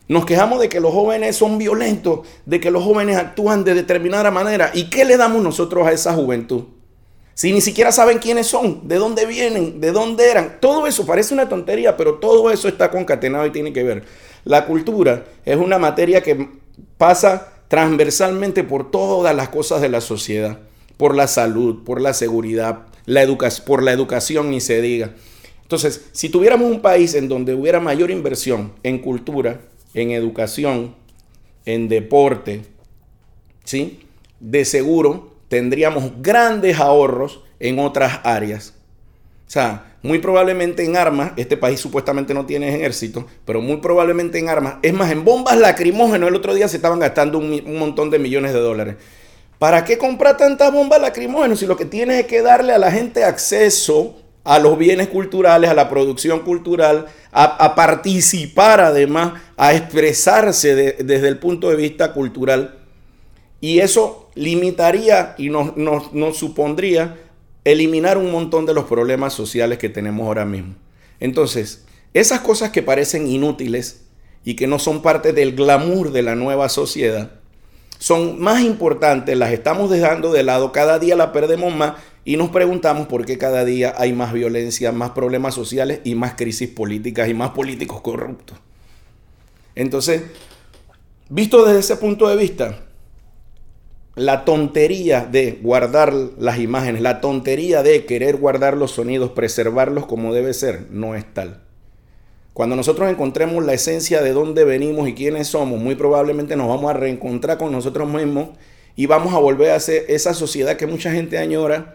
Nos 0.08 0.25
quejamos 0.25 0.62
de 0.62 0.69
que 0.69 0.80
los 0.80 0.93
jóvenes 0.93 1.36
son 1.36 1.58
violentos, 1.58 2.21
de 2.45 2.60
que 2.60 2.71
los 2.71 2.84
jóvenes 2.84 3.17
actúan 3.17 3.63
de 3.63 3.73
determinada 3.73 4.32
manera. 4.32 4.71
¿Y 4.73 4.89
qué 4.89 5.03
le 5.03 5.17
damos 5.17 5.43
nosotros 5.43 5.86
a 5.86 5.91
esa 5.91 6.13
juventud? 6.13 6.63
Si 7.34 7.51
ni 7.51 7.62
siquiera 7.62 7.91
saben 7.91 8.17
quiénes 8.17 8.47
son, 8.47 8.88
de 8.88 8.95
dónde 8.95 9.25
vienen, 9.25 9.80
de 9.82 9.91
dónde 9.91 10.32
eran. 10.32 10.58
Todo 10.60 10.88
eso 10.88 11.06
parece 11.06 11.34
una 11.34 11.49
tontería, 11.49 11.97
pero 11.97 12.15
todo 12.15 12.49
eso 12.49 12.67
está 12.67 12.89
concatenado 12.89 13.45
y 13.45 13.51
tiene 13.51 13.73
que 13.73 13.84
ver. 13.84 14.06
La 14.43 14.65
cultura 14.65 15.25
es 15.45 15.58
una 15.58 15.77
materia 15.77 16.23
que 16.23 16.49
pasa 16.97 17.49
transversalmente 17.67 18.63
por 18.63 18.89
todas 18.89 19.36
las 19.36 19.49
cosas 19.49 19.82
de 19.82 19.89
la 19.89 20.01
sociedad. 20.01 20.60
Por 20.95 21.15
la 21.15 21.27
salud, 21.27 21.84
por 21.84 22.01
la 22.01 22.13
seguridad, 22.15 22.87
la 23.07 23.25
por 23.65 23.81
la 23.81 23.93
educación, 23.93 24.51
ni 24.51 24.61
se 24.61 24.81
diga. 24.81 25.15
Entonces, 25.63 26.09
si 26.11 26.29
tuviéramos 26.29 26.69
un 26.69 26.81
país 26.81 27.15
en 27.15 27.27
donde 27.27 27.55
hubiera 27.55 27.79
mayor 27.79 28.11
inversión 28.11 28.73
en 28.83 28.99
cultura, 28.99 29.61
en 29.93 30.11
educación, 30.11 30.93
en 31.65 31.87
deporte, 31.87 32.61
¿sí? 33.63 34.01
De 34.39 34.65
seguro 34.65 35.33
tendríamos 35.47 36.21
grandes 36.21 36.79
ahorros 36.79 37.41
en 37.59 37.79
otras 37.79 38.19
áreas. 38.23 38.73
O 39.47 39.49
sea, 39.49 39.95
muy 40.03 40.19
probablemente 40.19 40.83
en 40.83 40.97
armas, 40.97 41.31
este 41.37 41.55
país 41.55 41.79
supuestamente 41.79 42.33
no 42.33 42.45
tiene 42.45 42.75
ejército, 42.75 43.25
pero 43.45 43.61
muy 43.61 43.77
probablemente 43.77 44.37
en 44.37 44.49
armas, 44.49 44.75
es 44.81 44.93
más, 44.93 45.11
en 45.11 45.23
bombas 45.23 45.57
lacrimógenas 45.57 46.27
el 46.27 46.35
otro 46.35 46.53
día 46.53 46.67
se 46.67 46.75
estaban 46.75 46.99
gastando 46.99 47.37
un 47.39 47.79
montón 47.79 48.09
de 48.09 48.19
millones 48.19 48.53
de 48.53 48.59
dólares. 48.59 48.95
¿Para 49.59 49.83
qué 49.85 49.97
comprar 49.97 50.37
tantas 50.37 50.71
bombas 50.71 51.01
lacrimógenas 51.01 51.59
si 51.59 51.65
lo 51.65 51.77
que 51.77 51.85
tienes 51.85 52.21
es 52.21 52.27
que 52.27 52.41
darle 52.41 52.73
a 52.73 52.77
la 52.77 52.91
gente 52.91 53.23
acceso 53.23 54.15
a 54.43 54.59
los 54.59 54.77
bienes 54.77 55.09
culturales, 55.09 55.69
a 55.69 55.73
la 55.73 55.89
producción 55.89 56.39
cultural, 56.39 57.07
a, 57.33 57.75
participar 57.75 58.79
además, 58.79 59.41
a 59.57 59.73
expresarse 59.75 60.73
desde 60.75 61.27
el 61.27 61.37
punto 61.37 61.69
de 61.69 61.75
vista 61.75 62.13
cultural. 62.13 62.79
Y 63.59 63.79
eso 63.79 64.29
limitaría 64.35 65.35
y 65.37 65.49
nos, 65.49 65.75
nos 65.75 66.37
supondría 66.37 67.17
eliminar 67.65 68.17
un 68.17 68.31
montón 68.31 68.65
de 68.65 68.73
los 68.73 68.85
problemas 68.85 69.33
sociales 69.33 69.79
que 69.79 69.89
tenemos 69.89 70.25
ahora 70.25 70.45
mismo. 70.45 70.75
Entonces, 71.19 71.83
esas 72.13 72.39
cosas 72.39 72.69
que 72.69 72.81
parecen 72.81 73.27
inútiles 73.27 74.05
y 74.45 74.55
que 74.55 74.67
no 74.67 74.79
son 74.79 75.01
parte 75.01 75.33
del 75.33 75.55
glamour 75.55 76.13
de 76.13 76.21
la 76.21 76.35
nueva 76.35 76.69
sociedad, 76.69 77.37
son 77.97 78.39
más 78.39 78.62
importantes, 78.62 79.38
las 79.38 79.51
estamos 79.51 79.89
dejando 79.89 80.31
de 80.31 80.43
lado, 80.43 80.71
cada 80.71 80.99
día 80.99 81.15
la 81.15 81.31
perdemos 81.31 81.73
más 81.75 81.93
y 82.25 82.38
nos 82.38 82.49
preguntamos 82.49 83.07
por 83.07 83.25
qué 83.25 83.38
cada 83.38 83.63
día 83.65 83.93
hay 83.97 84.13
más 84.13 84.33
violencia, 84.33 84.91
más 84.91 85.12
problemas 85.12 85.55
sociales 85.55 86.01
y 86.03 86.15
más 86.15 86.33
crisis 86.33 86.69
políticas 86.69 87.29
y 87.29 87.33
más 87.33 87.51
políticos 87.51 88.01
corruptos. 88.01 88.57
Entonces, 89.75 90.23
visto 91.29 91.65
desde 91.65 91.79
ese 91.79 91.95
punto 91.97 92.27
de 92.27 92.36
vista, 92.36 92.79
la 94.15 94.45
tontería 94.45 95.25
de 95.25 95.60
guardar 95.62 96.12
las 96.12 96.57
imágenes, 96.60 97.01
la 97.01 97.21
tontería 97.21 97.83
de 97.83 98.05
querer 98.05 98.38
guardar 98.38 98.75
los 98.75 98.91
sonidos, 98.91 99.31
preservarlos 99.31 100.07
como 100.07 100.33
debe 100.33 100.53
ser, 100.53 100.88
no 100.89 101.15
es 101.15 101.31
tal. 101.33 101.66
Cuando 102.57 102.75
nosotros 102.75 103.07
encontremos 103.07 103.63
la 103.63 103.73
esencia 103.73 104.23
de 104.23 104.33
dónde 104.33 104.63
venimos 104.63 105.07
y 105.07 105.13
quiénes 105.13 105.47
somos, 105.47 105.79
muy 105.79 105.93
probablemente 105.93 106.55
nos 106.55 106.67
vamos 106.67 106.89
a 106.89 106.95
reencontrar 106.95 107.59
con 107.59 107.71
nosotros 107.71 108.11
mismos 108.11 108.49
y 108.95 109.05
vamos 109.05 109.35
a 109.35 109.37
volver 109.37 109.69
a 109.69 109.79
ser 109.79 110.05
esa 110.07 110.33
sociedad 110.33 110.75
que 110.75 110.87
mucha 110.87 111.11
gente 111.11 111.37
añora, 111.37 111.93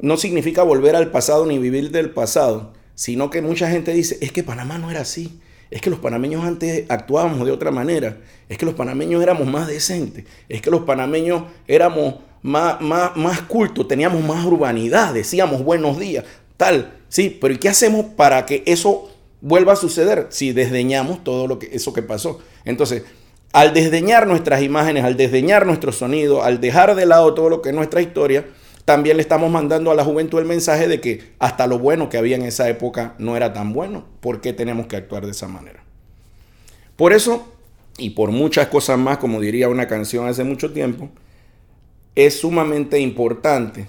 no 0.00 0.16
significa 0.16 0.64
volver 0.64 0.96
al 0.96 1.12
pasado 1.12 1.46
ni 1.46 1.56
vivir 1.58 1.92
del 1.92 2.10
pasado, 2.10 2.72
sino 2.96 3.30
que 3.30 3.42
mucha 3.42 3.70
gente 3.70 3.92
dice, 3.92 4.18
es 4.20 4.32
que 4.32 4.42
Panamá 4.42 4.76
no 4.76 4.90
era 4.90 5.02
así, 5.02 5.38
es 5.70 5.80
que 5.80 5.90
los 5.90 6.00
panameños 6.00 6.44
antes 6.44 6.84
actuábamos 6.88 7.46
de 7.46 7.52
otra 7.52 7.70
manera, 7.70 8.16
es 8.48 8.58
que 8.58 8.66
los 8.66 8.74
panameños 8.74 9.22
éramos 9.22 9.46
más 9.46 9.68
decentes, 9.68 10.24
es 10.48 10.60
que 10.60 10.70
los 10.72 10.80
panameños 10.80 11.44
éramos 11.68 12.16
más, 12.42 12.80
más, 12.80 13.16
más 13.16 13.42
cultos, 13.42 13.86
teníamos 13.86 14.20
más 14.24 14.44
urbanidad, 14.44 15.14
decíamos 15.14 15.62
buenos 15.62 15.96
días, 16.00 16.24
tal, 16.56 16.92
sí, 17.08 17.38
pero 17.40 17.54
¿y 17.54 17.58
qué 17.58 17.68
hacemos 17.68 18.06
para 18.16 18.46
que 18.46 18.64
eso 18.66 19.11
vuelva 19.42 19.74
a 19.74 19.76
suceder 19.76 20.28
si 20.30 20.52
desdeñamos 20.52 21.22
todo 21.22 21.46
lo 21.46 21.58
que, 21.58 21.68
eso 21.72 21.92
que 21.92 22.00
pasó? 22.00 22.40
Entonces, 22.64 23.02
al 23.52 23.74
desdeñar 23.74 24.26
nuestras 24.26 24.62
imágenes, 24.62 25.04
al 25.04 25.18
desdeñar 25.18 25.66
nuestro 25.66 25.92
sonido, 25.92 26.42
al 26.42 26.60
dejar 26.60 26.94
de 26.94 27.04
lado 27.04 27.34
todo 27.34 27.50
lo 27.50 27.60
que 27.60 27.68
es 27.68 27.74
nuestra 27.74 28.00
historia, 28.00 28.46
también 28.86 29.16
le 29.16 29.22
estamos 29.22 29.50
mandando 29.50 29.90
a 29.90 29.94
la 29.94 30.04
juventud 30.04 30.38
el 30.38 30.46
mensaje 30.46 30.88
de 30.88 31.00
que 31.00 31.34
hasta 31.38 31.66
lo 31.66 31.78
bueno 31.78 32.08
que 32.08 32.16
había 32.16 32.36
en 32.36 32.42
esa 32.42 32.68
época 32.68 33.14
no 33.18 33.36
era 33.36 33.52
tan 33.52 33.72
bueno. 33.72 34.06
¿Por 34.20 34.40
qué 34.40 34.52
tenemos 34.52 34.86
que 34.86 34.96
actuar 34.96 35.26
de 35.26 35.32
esa 35.32 35.48
manera? 35.48 35.84
Por 36.96 37.12
eso, 37.12 37.52
y 37.98 38.10
por 38.10 38.30
muchas 38.30 38.68
cosas 38.68 38.98
más, 38.98 39.18
como 39.18 39.40
diría 39.40 39.68
una 39.68 39.86
canción 39.86 40.26
hace 40.26 40.44
mucho 40.44 40.72
tiempo, 40.72 41.10
es 42.14 42.40
sumamente 42.40 42.98
importante 42.98 43.88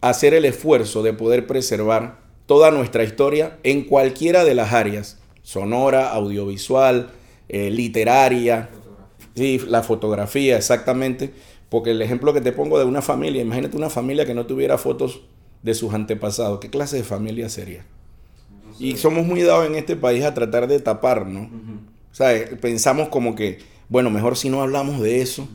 hacer 0.00 0.34
el 0.34 0.44
esfuerzo 0.44 1.02
de 1.02 1.12
poder 1.12 1.46
preservar 1.46 2.23
toda 2.46 2.70
nuestra 2.70 3.04
historia 3.04 3.58
en 3.62 3.84
cualquiera 3.84 4.44
de 4.44 4.54
las 4.54 4.72
áreas, 4.72 5.18
sonora, 5.42 6.10
audiovisual, 6.10 7.10
eh, 7.48 7.70
literaria, 7.70 8.70
sí, 9.34 9.60
la 9.66 9.82
fotografía, 9.82 10.56
exactamente. 10.56 11.32
Porque 11.68 11.90
el 11.90 12.02
ejemplo 12.02 12.32
que 12.32 12.40
te 12.40 12.52
pongo 12.52 12.78
de 12.78 12.84
una 12.84 13.02
familia, 13.02 13.42
imagínate 13.42 13.76
una 13.76 13.90
familia 13.90 14.26
que 14.26 14.34
no 14.34 14.46
tuviera 14.46 14.78
fotos 14.78 15.22
de 15.62 15.74
sus 15.74 15.94
antepasados, 15.94 16.60
¿qué 16.60 16.70
clase 16.70 16.98
de 16.98 17.04
familia 17.04 17.48
sería? 17.48 17.84
Y 18.78 18.96
somos 18.96 19.26
muy 19.26 19.42
dados 19.42 19.66
en 19.66 19.74
este 19.74 19.96
país 19.96 20.24
a 20.24 20.34
tratar 20.34 20.68
de 20.68 20.78
tapar, 20.78 21.26
¿no? 21.26 21.50
O 22.12 22.14
sea, 22.14 22.34
eh, 22.34 22.56
pensamos 22.60 23.08
como 23.08 23.34
que, 23.34 23.58
bueno, 23.88 24.10
mejor 24.10 24.36
si 24.36 24.50
no 24.50 24.62
hablamos 24.62 25.00
de 25.00 25.20
eso, 25.20 25.48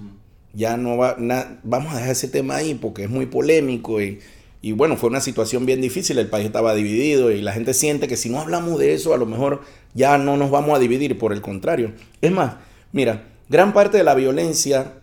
ya 0.53 0.77
no 0.77 0.97
va, 0.97 1.15
vamos 1.63 1.93
a 1.93 1.97
dejar 1.97 2.11
ese 2.11 2.27
tema 2.27 2.55
ahí 2.55 2.73
porque 2.73 3.03
es 3.03 3.09
muy 3.09 3.27
polémico 3.27 4.01
y, 4.01 4.19
y 4.61 4.73
bueno, 4.73 4.97
fue 4.97 5.09
una 5.09 5.21
situación 5.21 5.65
bien 5.65 5.79
difícil, 5.79 6.17
el 6.17 6.27
país 6.27 6.45
estaba 6.45 6.75
dividido 6.75 7.31
y 7.31 7.41
la 7.41 7.53
gente 7.53 7.73
siente 7.73 8.07
que 8.07 8.17
si 8.17 8.29
no 8.29 8.41
hablamos 8.41 8.77
de 8.77 8.93
eso, 8.93 9.13
a 9.13 9.17
lo 9.17 9.25
mejor 9.25 9.61
ya 9.93 10.17
no 10.17 10.35
nos 10.35 10.51
vamos 10.51 10.75
a 10.75 10.79
dividir, 10.79 11.17
por 11.17 11.31
el 11.31 11.41
contrario. 11.41 11.93
Es 12.21 12.31
más, 12.31 12.55
mira, 12.91 13.27
gran 13.47 13.71
parte 13.71 13.97
de 13.97 14.03
la 14.03 14.15
violencia, 14.15 14.95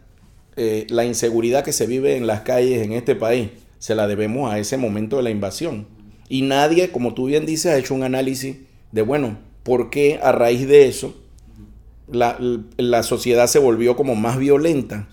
eh, 0.57 0.87
la 0.91 1.07
inseguridad 1.07 1.65
que 1.65 1.73
se 1.73 1.87
vive 1.87 2.17
en 2.17 2.27
las 2.27 2.43
calles 2.43 2.85
en 2.85 2.93
este 2.93 3.15
país, 3.15 3.49
se 3.79 3.95
la 3.95 4.07
debemos 4.07 4.53
a 4.53 4.59
ese 4.59 4.77
momento 4.77 5.17
de 5.17 5.23
la 5.23 5.31
invasión. 5.31 5.87
Y 6.29 6.43
nadie, 6.43 6.91
como 6.91 7.15
tú 7.15 7.27
bien 7.27 7.47
dices, 7.47 7.73
ha 7.73 7.79
hecho 7.79 7.95
un 7.95 8.03
análisis 8.03 8.57
de, 8.93 9.03
bueno, 9.03 9.39
¿por 9.63 9.89
qué 9.89 10.21
a 10.23 10.33
raíz 10.33 10.69
de 10.69 10.87
eso 10.87 11.15
la, 12.11 12.39
la 12.77 13.03
sociedad 13.03 13.47
se 13.47 13.59
volvió 13.59 13.97
como 13.97 14.17
más 14.17 14.39
violenta? 14.39 15.09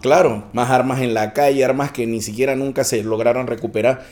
Claro, 0.00 0.44
más 0.52 0.70
armas 0.70 1.00
en 1.00 1.14
la 1.14 1.32
calle, 1.32 1.64
armas 1.64 1.92
que 1.92 2.06
ni 2.06 2.20
siquiera 2.20 2.54
nunca 2.56 2.84
se 2.84 3.02
lograron 3.02 3.46
recuperar. 3.46 4.04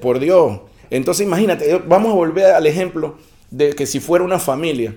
Por 0.00 0.18
Dios. 0.18 0.60
Entonces 0.90 1.26
imagínate, 1.26 1.80
vamos 1.86 2.12
a 2.12 2.14
volver 2.14 2.46
al 2.46 2.66
ejemplo 2.66 3.16
de 3.50 3.74
que 3.74 3.86
si 3.86 4.00
fuera 4.00 4.24
una 4.24 4.38
familia. 4.38 4.94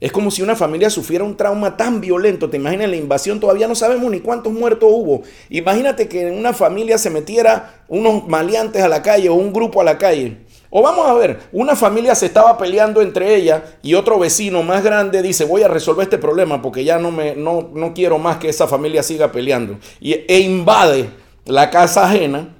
Es 0.00 0.12
como 0.12 0.30
si 0.30 0.42
una 0.42 0.54
familia 0.54 0.90
sufriera 0.90 1.24
un 1.24 1.36
trauma 1.36 1.76
tan 1.76 2.00
violento. 2.00 2.48
Te 2.48 2.56
imaginas 2.56 2.88
la 2.88 2.96
invasión, 2.96 3.40
todavía 3.40 3.66
no 3.66 3.74
sabemos 3.74 4.10
ni 4.12 4.20
cuántos 4.20 4.52
muertos 4.52 4.88
hubo. 4.92 5.22
Imagínate 5.50 6.08
que 6.08 6.28
en 6.28 6.38
una 6.38 6.52
familia 6.52 6.98
se 6.98 7.10
metiera 7.10 7.82
unos 7.88 8.28
maleantes 8.28 8.80
a 8.82 8.88
la 8.88 9.02
calle 9.02 9.28
o 9.28 9.34
un 9.34 9.52
grupo 9.52 9.80
a 9.80 9.84
la 9.84 9.98
calle. 9.98 10.38
O 10.70 10.82
vamos 10.82 11.06
a 11.06 11.14
ver, 11.14 11.40
una 11.52 11.74
familia 11.74 12.14
se 12.14 12.26
estaba 12.26 12.58
peleando 12.58 13.00
entre 13.00 13.34
ella 13.34 13.64
y 13.82 13.94
otro 13.94 14.18
vecino 14.18 14.62
más 14.62 14.84
grande 14.84 15.22
dice, 15.22 15.44
voy 15.44 15.62
a 15.62 15.68
resolver 15.68 16.04
este 16.04 16.18
problema 16.18 16.60
porque 16.60 16.84
ya 16.84 16.98
no, 16.98 17.10
me, 17.10 17.34
no, 17.34 17.70
no 17.72 17.94
quiero 17.94 18.18
más 18.18 18.36
que 18.36 18.50
esa 18.50 18.68
familia 18.68 19.02
siga 19.02 19.32
peleando. 19.32 19.78
Y, 19.98 20.12
e 20.12 20.40
invade 20.40 21.08
la 21.46 21.70
casa 21.70 22.04
ajena 22.04 22.54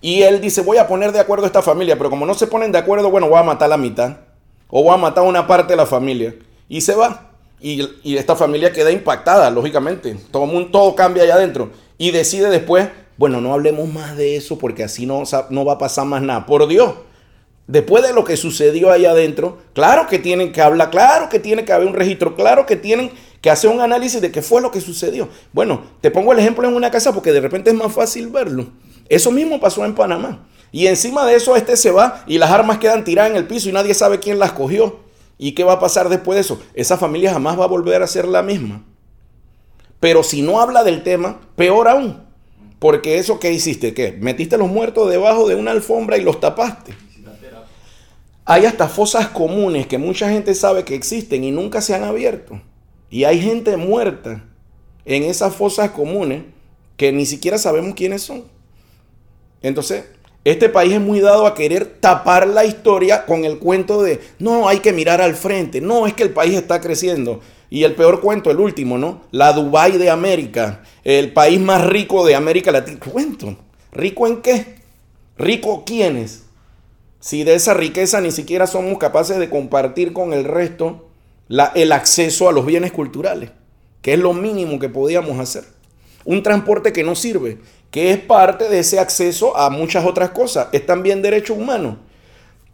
y 0.00 0.22
él 0.22 0.40
dice, 0.40 0.62
voy 0.62 0.78
a 0.78 0.86
poner 0.86 1.12
de 1.12 1.20
acuerdo 1.20 1.44
a 1.44 1.48
esta 1.48 1.60
familia, 1.60 1.98
pero 1.98 2.08
como 2.08 2.24
no 2.24 2.32
se 2.32 2.46
ponen 2.46 2.72
de 2.72 2.78
acuerdo, 2.78 3.10
bueno, 3.10 3.28
voy 3.28 3.38
a 3.38 3.42
matar 3.42 3.68
la 3.68 3.76
mitad 3.76 4.16
o 4.70 4.82
voy 4.82 4.94
a 4.94 4.98
matar 4.98 5.24
una 5.24 5.46
parte 5.46 5.74
de 5.74 5.76
la 5.76 5.86
familia. 5.86 6.34
Y 6.68 6.80
se 6.80 6.94
va. 6.94 7.30
Y, 7.60 7.82
y 8.04 8.16
esta 8.16 8.36
familia 8.36 8.72
queda 8.72 8.90
impactada, 8.90 9.50
lógicamente. 9.50 10.16
Todo, 10.30 10.94
cambia 10.94 11.24
allá 11.24 11.34
adentro. 11.34 11.70
Y 11.96 12.10
decide 12.10 12.48
después, 12.50 12.88
bueno, 13.16 13.40
no 13.40 13.52
hablemos 13.52 13.92
más 13.92 14.16
de 14.16 14.36
eso 14.36 14.58
porque 14.58 14.84
así 14.84 15.06
no, 15.06 15.24
no 15.50 15.64
va 15.64 15.74
a 15.74 15.78
pasar 15.78 16.06
más 16.06 16.22
nada. 16.22 16.46
Por 16.46 16.68
Dios 16.68 16.92
después 17.68 18.02
de 18.02 18.12
lo 18.12 18.24
que 18.24 18.36
sucedió 18.36 18.90
ahí 18.90 19.04
adentro, 19.06 19.58
claro 19.74 20.08
que 20.08 20.18
tienen 20.18 20.50
que 20.50 20.60
hablar, 20.60 20.90
claro 20.90 21.28
que 21.28 21.38
tiene 21.38 21.64
que 21.64 21.72
haber 21.72 21.86
un 21.86 21.94
registro, 21.94 22.34
claro 22.34 22.66
que 22.66 22.74
tienen 22.74 23.12
que 23.40 23.50
hacer 23.50 23.70
un 23.70 23.80
análisis 23.80 24.20
de 24.20 24.32
qué 24.32 24.42
fue 24.42 24.60
lo 24.60 24.72
que 24.72 24.80
sucedió. 24.80 25.28
Bueno, 25.52 25.82
te 26.00 26.10
pongo 26.10 26.32
el 26.32 26.40
ejemplo 26.40 26.66
en 26.66 26.74
una 26.74 26.90
casa 26.90 27.12
porque 27.12 27.30
de 27.30 27.40
repente 27.40 27.70
es 27.70 27.76
más 27.76 27.92
fácil 27.92 28.28
verlo. 28.28 28.66
Eso 29.08 29.30
mismo 29.30 29.60
pasó 29.60 29.84
en 29.84 29.94
Panamá. 29.94 30.48
Y 30.72 30.86
encima 30.86 31.24
de 31.24 31.36
eso 31.36 31.54
este 31.56 31.76
se 31.76 31.90
va 31.90 32.24
y 32.26 32.38
las 32.38 32.50
armas 32.50 32.78
quedan 32.78 33.04
tiradas 33.04 33.30
en 33.30 33.36
el 33.36 33.46
piso 33.46 33.68
y 33.68 33.72
nadie 33.72 33.94
sabe 33.94 34.18
quién 34.18 34.38
las 34.38 34.52
cogió. 34.52 35.00
¿Y 35.38 35.52
qué 35.52 35.62
va 35.62 35.74
a 35.74 35.80
pasar 35.80 36.08
después 36.08 36.34
de 36.34 36.40
eso? 36.40 36.60
Esa 36.74 36.98
familia 36.98 37.32
jamás 37.32 37.58
va 37.58 37.64
a 37.64 37.68
volver 37.68 38.02
a 38.02 38.08
ser 38.08 38.26
la 38.26 38.42
misma. 38.42 38.82
Pero 40.00 40.24
si 40.24 40.42
no 40.42 40.60
habla 40.60 40.82
del 40.82 41.02
tema, 41.02 41.40
peor 41.54 41.86
aún. 41.88 42.22
Porque 42.80 43.18
eso 43.18 43.38
que 43.38 43.52
hiciste, 43.52 43.94
¿qué? 43.94 44.16
Metiste 44.20 44.58
los 44.58 44.68
muertos 44.68 45.08
debajo 45.08 45.48
de 45.48 45.54
una 45.54 45.70
alfombra 45.70 46.16
y 46.16 46.22
los 46.22 46.40
tapaste. 46.40 46.92
Hay 48.50 48.64
hasta 48.64 48.88
fosas 48.88 49.28
comunes 49.28 49.86
que 49.86 49.98
mucha 49.98 50.30
gente 50.30 50.54
sabe 50.54 50.82
que 50.82 50.94
existen 50.94 51.44
y 51.44 51.50
nunca 51.50 51.82
se 51.82 51.94
han 51.94 52.02
abierto. 52.02 52.58
Y 53.10 53.24
hay 53.24 53.42
gente 53.42 53.76
muerta 53.76 54.42
en 55.04 55.24
esas 55.24 55.54
fosas 55.54 55.90
comunes 55.90 56.44
que 56.96 57.12
ni 57.12 57.26
siquiera 57.26 57.58
sabemos 57.58 57.94
quiénes 57.94 58.22
son. 58.22 58.44
Entonces, 59.60 60.06
este 60.44 60.70
país 60.70 60.94
es 60.94 61.00
muy 61.02 61.20
dado 61.20 61.46
a 61.46 61.54
querer 61.54 61.98
tapar 62.00 62.48
la 62.48 62.64
historia 62.64 63.26
con 63.26 63.44
el 63.44 63.58
cuento 63.58 64.02
de, 64.02 64.18
no, 64.38 64.66
hay 64.66 64.78
que 64.78 64.94
mirar 64.94 65.20
al 65.20 65.34
frente, 65.34 65.82
no, 65.82 66.06
es 66.06 66.14
que 66.14 66.22
el 66.22 66.30
país 66.30 66.54
está 66.54 66.80
creciendo. 66.80 67.40
Y 67.68 67.84
el 67.84 67.96
peor 67.96 68.22
cuento, 68.22 68.50
el 68.50 68.60
último, 68.60 68.96
¿no? 68.96 69.24
La 69.30 69.52
Dubai 69.52 69.98
de 69.98 70.08
América, 70.08 70.84
el 71.04 71.34
país 71.34 71.60
más 71.60 71.86
rico 71.86 72.24
de 72.24 72.34
América 72.34 72.72
Latina. 72.72 72.98
Cuento, 72.98 73.58
¿rico 73.92 74.26
en 74.26 74.40
qué? 74.40 74.76
¿Rico 75.36 75.84
quiénes? 75.84 76.47
Si 77.20 77.44
de 77.44 77.54
esa 77.54 77.74
riqueza 77.74 78.20
ni 78.20 78.30
siquiera 78.30 78.66
somos 78.66 78.98
capaces 78.98 79.38
de 79.38 79.50
compartir 79.50 80.12
con 80.12 80.32
el 80.32 80.44
resto 80.44 81.08
el 81.74 81.92
acceso 81.92 82.48
a 82.48 82.52
los 82.52 82.66
bienes 82.66 82.92
culturales, 82.92 83.50
que 84.02 84.12
es 84.12 84.18
lo 84.18 84.34
mínimo 84.34 84.78
que 84.78 84.88
podíamos 84.88 85.40
hacer. 85.40 85.64
Un 86.24 86.42
transporte 86.42 86.92
que 86.92 87.02
no 87.02 87.14
sirve, 87.14 87.58
que 87.90 88.12
es 88.12 88.18
parte 88.18 88.68
de 88.68 88.80
ese 88.80 89.00
acceso 89.00 89.56
a 89.56 89.70
muchas 89.70 90.04
otras 90.04 90.30
cosas, 90.30 90.68
es 90.72 90.84
también 90.84 91.22
derecho 91.22 91.54
humano. 91.54 91.98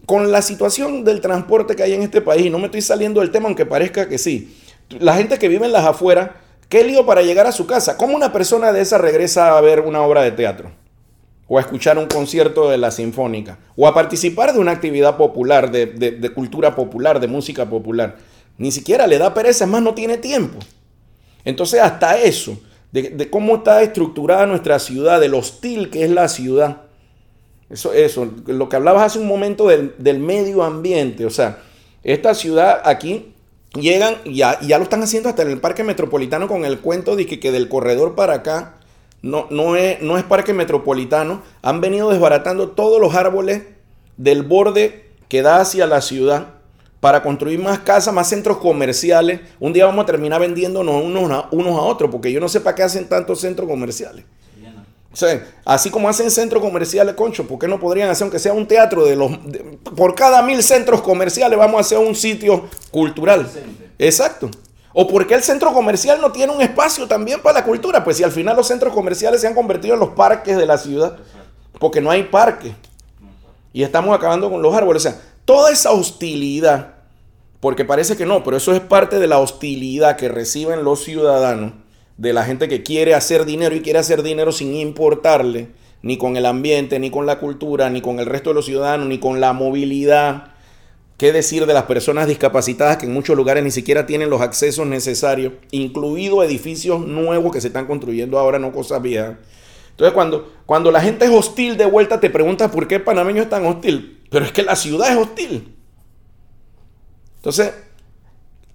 Con 0.06 0.32
la 0.32 0.42
situación 0.42 1.04
del 1.04 1.20
transporte 1.20 1.76
que 1.76 1.82
hay 1.82 1.94
en 1.94 2.02
este 2.02 2.20
país, 2.20 2.50
no 2.50 2.58
me 2.58 2.66
estoy 2.66 2.82
saliendo 2.82 3.20
del 3.20 3.30
tema, 3.30 3.46
aunque 3.46 3.64
parezca 3.64 4.08
que 4.08 4.18
sí. 4.18 4.60
La 4.90 5.14
gente 5.14 5.38
que 5.38 5.48
vive 5.48 5.64
en 5.64 5.72
las 5.72 5.86
afueras, 5.86 6.30
¿qué 6.68 6.84
lío 6.84 7.06
para 7.06 7.22
llegar 7.22 7.46
a 7.46 7.52
su 7.52 7.66
casa? 7.66 7.96
¿Cómo 7.96 8.14
una 8.14 8.32
persona 8.32 8.72
de 8.72 8.82
esa 8.82 8.98
regresa 8.98 9.56
a 9.56 9.60
ver 9.62 9.80
una 9.80 10.02
obra 10.02 10.22
de 10.22 10.32
teatro? 10.32 10.72
O 11.46 11.58
a 11.58 11.60
escuchar 11.60 11.98
un 11.98 12.06
concierto 12.06 12.70
de 12.70 12.78
la 12.78 12.90
Sinfónica, 12.90 13.58
o 13.76 13.86
a 13.86 13.94
participar 13.94 14.52
de 14.52 14.60
una 14.60 14.72
actividad 14.72 15.16
popular, 15.16 15.70
de, 15.70 16.32
cultura 16.34 16.74
popular, 16.74 17.20
de 17.20 17.28
música 17.28 17.68
popular. 17.68 18.16
Ni 18.56 18.72
siquiera 18.72 19.06
le 19.06 19.18
da 19.18 19.34
pereza, 19.34 19.66
más, 19.66 19.82
no 19.82 19.94
tiene 19.94 20.16
tiempo. 20.16 20.58
Entonces, 21.44 21.80
hasta 21.80 22.18
eso, 22.18 22.58
de, 22.92 23.28
cómo 23.28 23.56
está 23.56 23.82
estructurada 23.82 24.46
nuestra 24.46 24.78
ciudad, 24.78 25.20
del 25.20 25.34
hostil 25.34 25.90
que 25.90 26.04
es 26.04 26.10
la 26.10 26.28
ciudad. 26.28 26.82
Eso, 27.68 27.92
eso, 27.92 28.30
lo 28.46 28.68
que 28.68 28.76
hablabas 28.76 29.02
hace 29.02 29.18
un 29.18 29.26
momento 29.26 29.68
del, 29.68 30.18
medio 30.18 30.62
ambiente, 30.62 31.26
o 31.26 31.30
sea, 31.30 31.58
esta 32.02 32.34
ciudad 32.34 32.80
aquí 32.84 33.34
llegan, 33.74 34.16
y 34.24 34.36
ya, 34.36 34.60
ya, 34.60 34.78
lo 34.78 34.84
están 34.84 35.02
haciendo 35.02 35.28
hasta 35.28 35.42
en 35.42 35.50
el 35.50 35.60
parque 35.60 35.82
metropolitano 35.82 36.48
con 36.48 36.64
el 36.64 36.78
cuento 36.78 37.16
de 37.16 37.26
que, 37.26 37.40
que 37.40 37.50
del 37.50 37.68
corredor 37.68 38.14
para 38.14 38.34
acá 38.34 38.76
no, 39.24 39.46
no, 39.48 39.74
es, 39.74 40.02
no 40.02 40.18
es 40.18 40.24
parque 40.24 40.52
metropolitano, 40.52 41.40
han 41.62 41.80
venido 41.80 42.10
desbaratando 42.10 42.68
todos 42.68 43.00
los 43.00 43.14
árboles 43.14 43.62
del 44.18 44.42
borde 44.42 45.08
que 45.28 45.40
da 45.40 45.60
hacia 45.60 45.86
la 45.86 46.02
ciudad 46.02 46.48
para 47.00 47.22
construir 47.22 47.58
más 47.58 47.78
casas, 47.78 48.12
más 48.12 48.28
centros 48.28 48.58
comerciales. 48.58 49.40
Un 49.60 49.72
día 49.72 49.86
vamos 49.86 50.02
a 50.02 50.06
terminar 50.06 50.42
vendiéndonos 50.42 51.02
unos 51.02 51.30
a, 51.30 51.48
unos 51.52 51.72
a 51.72 51.82
otros, 51.82 52.10
porque 52.10 52.30
yo 52.30 52.38
no 52.38 52.50
sé 52.50 52.60
para 52.60 52.74
qué 52.74 52.82
hacen 52.82 53.08
tantos 53.08 53.40
centros 53.40 53.66
comerciales. 53.66 54.26
O 55.10 55.16
sea, 55.16 55.42
así 55.64 55.90
como 55.90 56.08
hacen 56.08 56.30
centros 56.30 56.62
comerciales, 56.62 57.14
concho, 57.14 57.46
¿por 57.46 57.58
qué 57.58 57.66
no 57.66 57.80
podrían 57.80 58.10
hacer, 58.10 58.24
aunque 58.24 58.38
sea 58.38 58.52
un 58.52 58.66
teatro 58.66 59.06
de 59.06 59.16
los... 59.16 59.30
por 59.96 60.14
cada 60.14 60.42
mil 60.42 60.62
centros 60.62 61.00
comerciales 61.00 61.58
vamos 61.58 61.78
a 61.78 61.80
hacer 61.80 61.98
un 61.98 62.14
sitio 62.14 62.68
cultural? 62.90 63.48
Exacto. 63.98 64.50
¿O 64.96 65.08
por 65.08 65.26
qué 65.26 65.34
el 65.34 65.42
centro 65.42 65.72
comercial 65.72 66.20
no 66.20 66.30
tiene 66.30 66.52
un 66.52 66.62
espacio 66.62 67.08
también 67.08 67.42
para 67.42 67.58
la 67.58 67.64
cultura? 67.64 68.04
Pues 68.04 68.16
si 68.16 68.22
al 68.22 68.30
final 68.30 68.56
los 68.56 68.68
centros 68.68 68.94
comerciales 68.94 69.40
se 69.40 69.48
han 69.48 69.54
convertido 69.54 69.94
en 69.94 70.00
los 70.00 70.10
parques 70.10 70.56
de 70.56 70.66
la 70.66 70.78
ciudad, 70.78 71.16
porque 71.80 72.00
no 72.00 72.12
hay 72.12 72.22
parque. 72.22 72.72
Y 73.72 73.82
estamos 73.82 74.16
acabando 74.16 74.48
con 74.48 74.62
los 74.62 74.72
árboles. 74.72 75.04
O 75.04 75.10
sea, 75.10 75.20
toda 75.44 75.72
esa 75.72 75.90
hostilidad, 75.90 76.94
porque 77.58 77.84
parece 77.84 78.16
que 78.16 78.24
no, 78.24 78.44
pero 78.44 78.56
eso 78.56 78.72
es 78.72 78.78
parte 78.78 79.18
de 79.18 79.26
la 79.26 79.40
hostilidad 79.40 80.16
que 80.16 80.28
reciben 80.28 80.84
los 80.84 81.02
ciudadanos, 81.02 81.72
de 82.16 82.32
la 82.32 82.44
gente 82.44 82.68
que 82.68 82.84
quiere 82.84 83.16
hacer 83.16 83.46
dinero 83.46 83.74
y 83.74 83.80
quiere 83.80 83.98
hacer 83.98 84.22
dinero 84.22 84.52
sin 84.52 84.76
importarle 84.76 85.70
ni 86.02 86.18
con 86.18 86.36
el 86.36 86.46
ambiente, 86.46 87.00
ni 87.00 87.10
con 87.10 87.26
la 87.26 87.40
cultura, 87.40 87.90
ni 87.90 88.00
con 88.00 88.20
el 88.20 88.26
resto 88.26 88.50
de 88.50 88.54
los 88.54 88.66
ciudadanos, 88.66 89.08
ni 89.08 89.18
con 89.18 89.40
la 89.40 89.52
movilidad 89.54 90.53
¿Qué 91.24 91.32
decir 91.32 91.64
de 91.64 91.72
las 91.72 91.84
personas 91.84 92.26
discapacitadas 92.26 92.98
que 92.98 93.06
en 93.06 93.14
muchos 93.14 93.34
lugares 93.34 93.64
ni 93.64 93.70
siquiera 93.70 94.04
tienen 94.04 94.28
los 94.28 94.42
accesos 94.42 94.86
necesarios, 94.86 95.54
incluido 95.70 96.42
edificios 96.42 97.00
nuevos 97.00 97.50
que 97.50 97.62
se 97.62 97.68
están 97.68 97.86
construyendo 97.86 98.38
ahora, 98.38 98.58
no 98.58 98.72
cosas 98.72 99.00
viejas? 99.00 99.38
Entonces, 99.92 100.12
cuando, 100.12 100.52
cuando 100.66 100.90
la 100.90 101.00
gente 101.00 101.24
es 101.24 101.30
hostil 101.30 101.78
de 101.78 101.86
vuelta, 101.86 102.20
te 102.20 102.28
preguntas 102.28 102.70
por 102.70 102.86
qué 102.86 102.96
el 102.96 103.04
panameño 103.04 103.40
es 103.40 103.48
tan 103.48 103.64
hostil. 103.64 104.22
Pero 104.28 104.44
es 104.44 104.52
que 104.52 104.64
la 104.64 104.76
ciudad 104.76 105.12
es 105.12 105.16
hostil. 105.16 105.74
Entonces, 107.36 107.72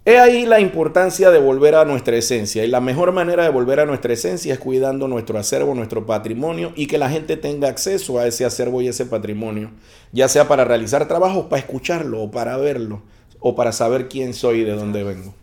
He 0.09 0.17
ahí 0.17 0.47
la 0.47 0.59
importancia 0.59 1.29
de 1.29 1.37
volver 1.37 1.75
a 1.75 1.85
nuestra 1.85 2.17
esencia. 2.17 2.65
Y 2.65 2.67
la 2.67 2.81
mejor 2.81 3.11
manera 3.11 3.43
de 3.43 3.51
volver 3.51 3.79
a 3.79 3.85
nuestra 3.85 4.11
esencia 4.11 4.51
es 4.51 4.59
cuidando 4.59 5.07
nuestro 5.07 5.37
acervo, 5.37 5.75
nuestro 5.75 6.07
patrimonio 6.07 6.73
y 6.75 6.87
que 6.87 6.97
la 6.97 7.11
gente 7.11 7.37
tenga 7.37 7.67
acceso 7.67 8.17
a 8.17 8.25
ese 8.25 8.43
acervo 8.43 8.81
y 8.81 8.87
ese 8.87 9.05
patrimonio. 9.05 9.69
Ya 10.11 10.27
sea 10.27 10.47
para 10.47 10.65
realizar 10.65 11.07
trabajos, 11.07 11.45
para 11.45 11.59
escucharlo 11.59 12.23
o 12.23 12.31
para 12.31 12.57
verlo 12.57 13.03
o 13.39 13.53
para 13.55 13.71
saber 13.71 14.09
quién 14.09 14.33
soy 14.33 14.61
y 14.61 14.63
de 14.63 14.71
dónde 14.71 15.03
vengo. 15.03 15.35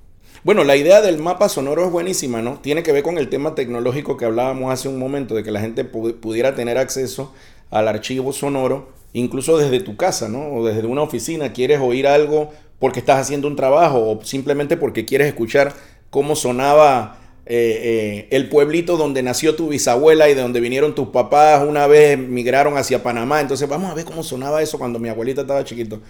Bueno, 0.43 0.65
la 0.65 0.75
idea 0.75 1.01
del 1.01 1.19
mapa 1.19 1.49
sonoro 1.49 1.85
es 1.85 1.93
buenísima, 1.93 2.43
¿no? 2.43 2.59
Tiene 2.59 2.83
que 2.83 2.91
ver 2.91 3.05
con 3.05 3.19
el 3.19 3.29
tema 3.29 3.55
tecnológico 3.55 4.17
que 4.17 4.25
hablábamos 4.25 4.73
hace 4.73 4.89
un 4.89 4.99
momento, 4.99 5.37
de 5.37 5.45
que 5.45 5.53
la 5.53 5.61
gente 5.61 5.85
pudiera 5.85 6.57
tener 6.57 6.77
acceso 6.77 7.33
al 7.71 7.87
archivo 7.87 8.33
sonoro, 8.33 8.89
incluso 9.13 9.59
desde 9.59 9.79
tu 9.79 9.97
casa, 9.97 10.29
¿no? 10.29 10.53
O 10.53 10.67
desde 10.67 10.89
una 10.89 11.03
oficina, 11.03 11.53
quieres 11.53 11.79
oír 11.81 12.09
algo 12.09 12.51
porque 12.79 13.01
estás 13.01 13.21
haciendo 13.21 13.49
un 13.49 13.57
trabajo 13.57 13.99
o 13.99 14.25
simplemente 14.25 14.77
porque 14.77 15.05
quieres 15.05 15.29
escuchar 15.29 15.75
cómo 16.11 16.37
sonaba 16.37 17.19
eh, 17.49 17.81
eh, 17.83 18.29
el 18.33 18.49
pueblito 18.49 18.97
donde 18.97 19.23
nació 19.23 19.55
tu 19.55 19.69
bisabuela 19.69 20.29
y 20.29 20.35
de 20.35 20.43
donde 20.43 20.59
vinieron 20.59 20.97
tus 20.97 21.09
papás, 21.09 21.67
una 21.67 21.87
vez 21.87 22.19
migraron 22.19 22.77
hacia 22.77 23.03
Panamá. 23.03 23.41
Entonces 23.41 23.69
vamos 23.69 23.91
a 23.91 23.95
ver 23.95 24.05
cómo 24.05 24.23
sonaba 24.23 24.63
eso 24.63 24.79
cuando 24.79 24.99
mi 24.99 25.09
abuelita 25.09 25.43
estaba 25.43 25.65
chiquito. 25.65 26.01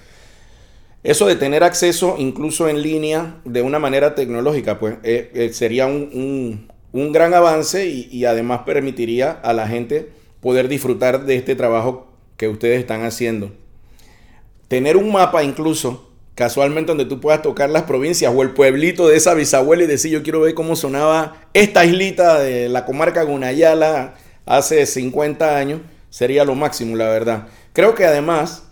Eso 1.02 1.26
de 1.26 1.37
tener 1.37 1.62
acceso 1.62 2.16
incluso 2.18 2.68
en 2.68 2.83
línea 2.83 3.40
de 3.44 3.62
una 3.62 3.79
manera 3.79 4.14
tecnológica, 4.14 4.79
pues 4.79 4.96
eh, 5.05 5.50
sería 5.52 5.87
un, 5.87 6.68
gran 6.92 7.35
avance 7.35 7.87
y 7.87 8.24
además 8.24 8.62
permitiría 8.64 9.31
a 9.31 9.52
la 9.52 9.68
gente 9.68 10.09
poder 10.40 10.66
disfrutar 10.66 11.26
de 11.26 11.37
este 11.37 11.55
trabajo 11.55 12.07
que 12.38 12.48
ustedes 12.48 12.81
están 12.81 13.05
haciendo. 13.05 13.52
Tener 14.68 14.96
un 14.96 15.12
mapa 15.12 15.44
incluso 15.44 16.11
casualmente 16.37 16.88
donde 16.88 17.07
tú 17.07 17.18
puedas 17.18 17.42
tocar 17.42 17.70
las 17.70 17.85
provincias 17.85 18.33
o 18.33 18.42
el 18.42 18.51
pueblito 18.51 19.09
de 19.09 19.16
esa 19.16 19.33
bisabuela 19.35 19.83
y 19.83 19.87
decir 19.87 20.12
yo 20.12 20.22
quiero 20.22 20.42
ver 20.42 20.55
cómo 20.55 20.77
sonaba 20.77 21.35
esta 21.55 21.85
islita 21.85 22.38
de 22.38 22.68
la 22.68 22.85
comarca 22.85 23.22
Gunayala 23.22 24.14
hace 24.44 24.85
50 24.87 25.57
años, 25.57 25.81
sería 26.11 26.44
lo 26.44 26.55
máximo, 26.55 26.94
la 26.94 27.09
verdad. 27.09 27.49
Creo 27.72 27.94
que 27.94 28.05
además 28.05 28.64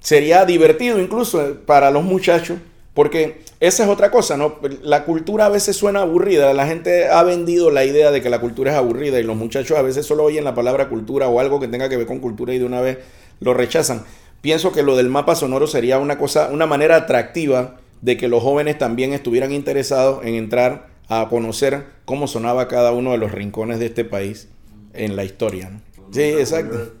sería 0.00 0.44
divertido 0.44 1.00
incluso 1.00 1.58
para 1.64 1.92
los 1.92 2.02
muchachos, 2.02 2.58
porque 2.92 3.40
esa 3.60 3.84
es 3.84 3.88
otra 3.88 4.10
cosa, 4.10 4.36
¿no? 4.36 4.58
La 4.82 5.04
cultura 5.04 5.46
a 5.46 5.48
veces 5.48 5.76
suena 5.76 6.02
aburrida, 6.02 6.52
la 6.52 6.66
gente 6.66 7.08
ha 7.08 7.22
vendido 7.22 7.70
la 7.70 7.84
idea 7.84 8.10
de 8.10 8.20
que 8.20 8.30
la 8.30 8.40
cultura 8.40 8.72
es 8.72 8.76
aburrida 8.76 9.20
y 9.20 9.22
los 9.22 9.36
muchachos 9.36 9.78
a 9.78 9.82
veces 9.82 10.04
solo 10.04 10.24
oyen 10.24 10.42
la 10.42 10.56
palabra 10.56 10.88
cultura 10.88 11.28
o 11.28 11.38
algo 11.38 11.60
que 11.60 11.68
tenga 11.68 11.88
que 11.88 11.96
ver 11.96 12.06
con 12.06 12.18
cultura 12.18 12.52
y 12.52 12.58
de 12.58 12.64
una 12.64 12.80
vez 12.80 12.98
lo 13.38 13.54
rechazan 13.54 14.04
pienso 14.42 14.72
que 14.72 14.82
lo 14.82 14.96
del 14.96 15.08
mapa 15.08 15.34
sonoro 15.34 15.66
sería 15.66 15.98
una 15.98 16.18
cosa, 16.18 16.50
una 16.52 16.66
manera 16.66 16.96
atractiva 16.96 17.76
de 18.02 18.18
que 18.18 18.28
los 18.28 18.42
jóvenes 18.42 18.76
también 18.76 19.14
estuvieran 19.14 19.52
interesados 19.52 20.24
en 20.26 20.34
entrar 20.34 20.88
a 21.08 21.28
conocer 21.30 21.86
cómo 22.04 22.26
sonaba 22.26 22.68
cada 22.68 22.92
uno 22.92 23.12
de 23.12 23.18
los 23.18 23.32
rincones 23.32 23.78
de 23.78 23.86
este 23.86 24.04
país 24.04 24.48
en 24.92 25.16
la 25.16 25.24
historia. 25.24 25.80
Sí, 26.10 26.20
exacto. 26.20 26.92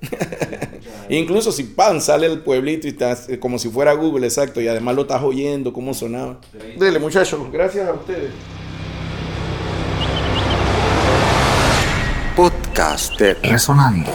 Incluso 1.08 1.52
si 1.52 1.64
pan 1.64 2.00
sale 2.00 2.26
el 2.26 2.38
pueblito 2.38 2.86
y 2.86 2.90
estás 2.90 3.28
eh, 3.28 3.38
como 3.38 3.58
si 3.58 3.68
fuera 3.68 3.92
Google, 3.92 4.26
exacto, 4.26 4.60
y 4.60 4.68
además 4.68 4.94
lo 4.94 5.02
estás 5.02 5.22
oyendo 5.22 5.72
cómo 5.72 5.92
sonaba. 5.92 6.40
Dele, 6.78 6.98
muchachos, 6.98 7.40
gracias 7.52 7.88
a 7.88 7.92
ustedes. 7.92 8.30
Podcast 12.34 13.18
de 13.18 13.34
Resonando. 13.34 14.10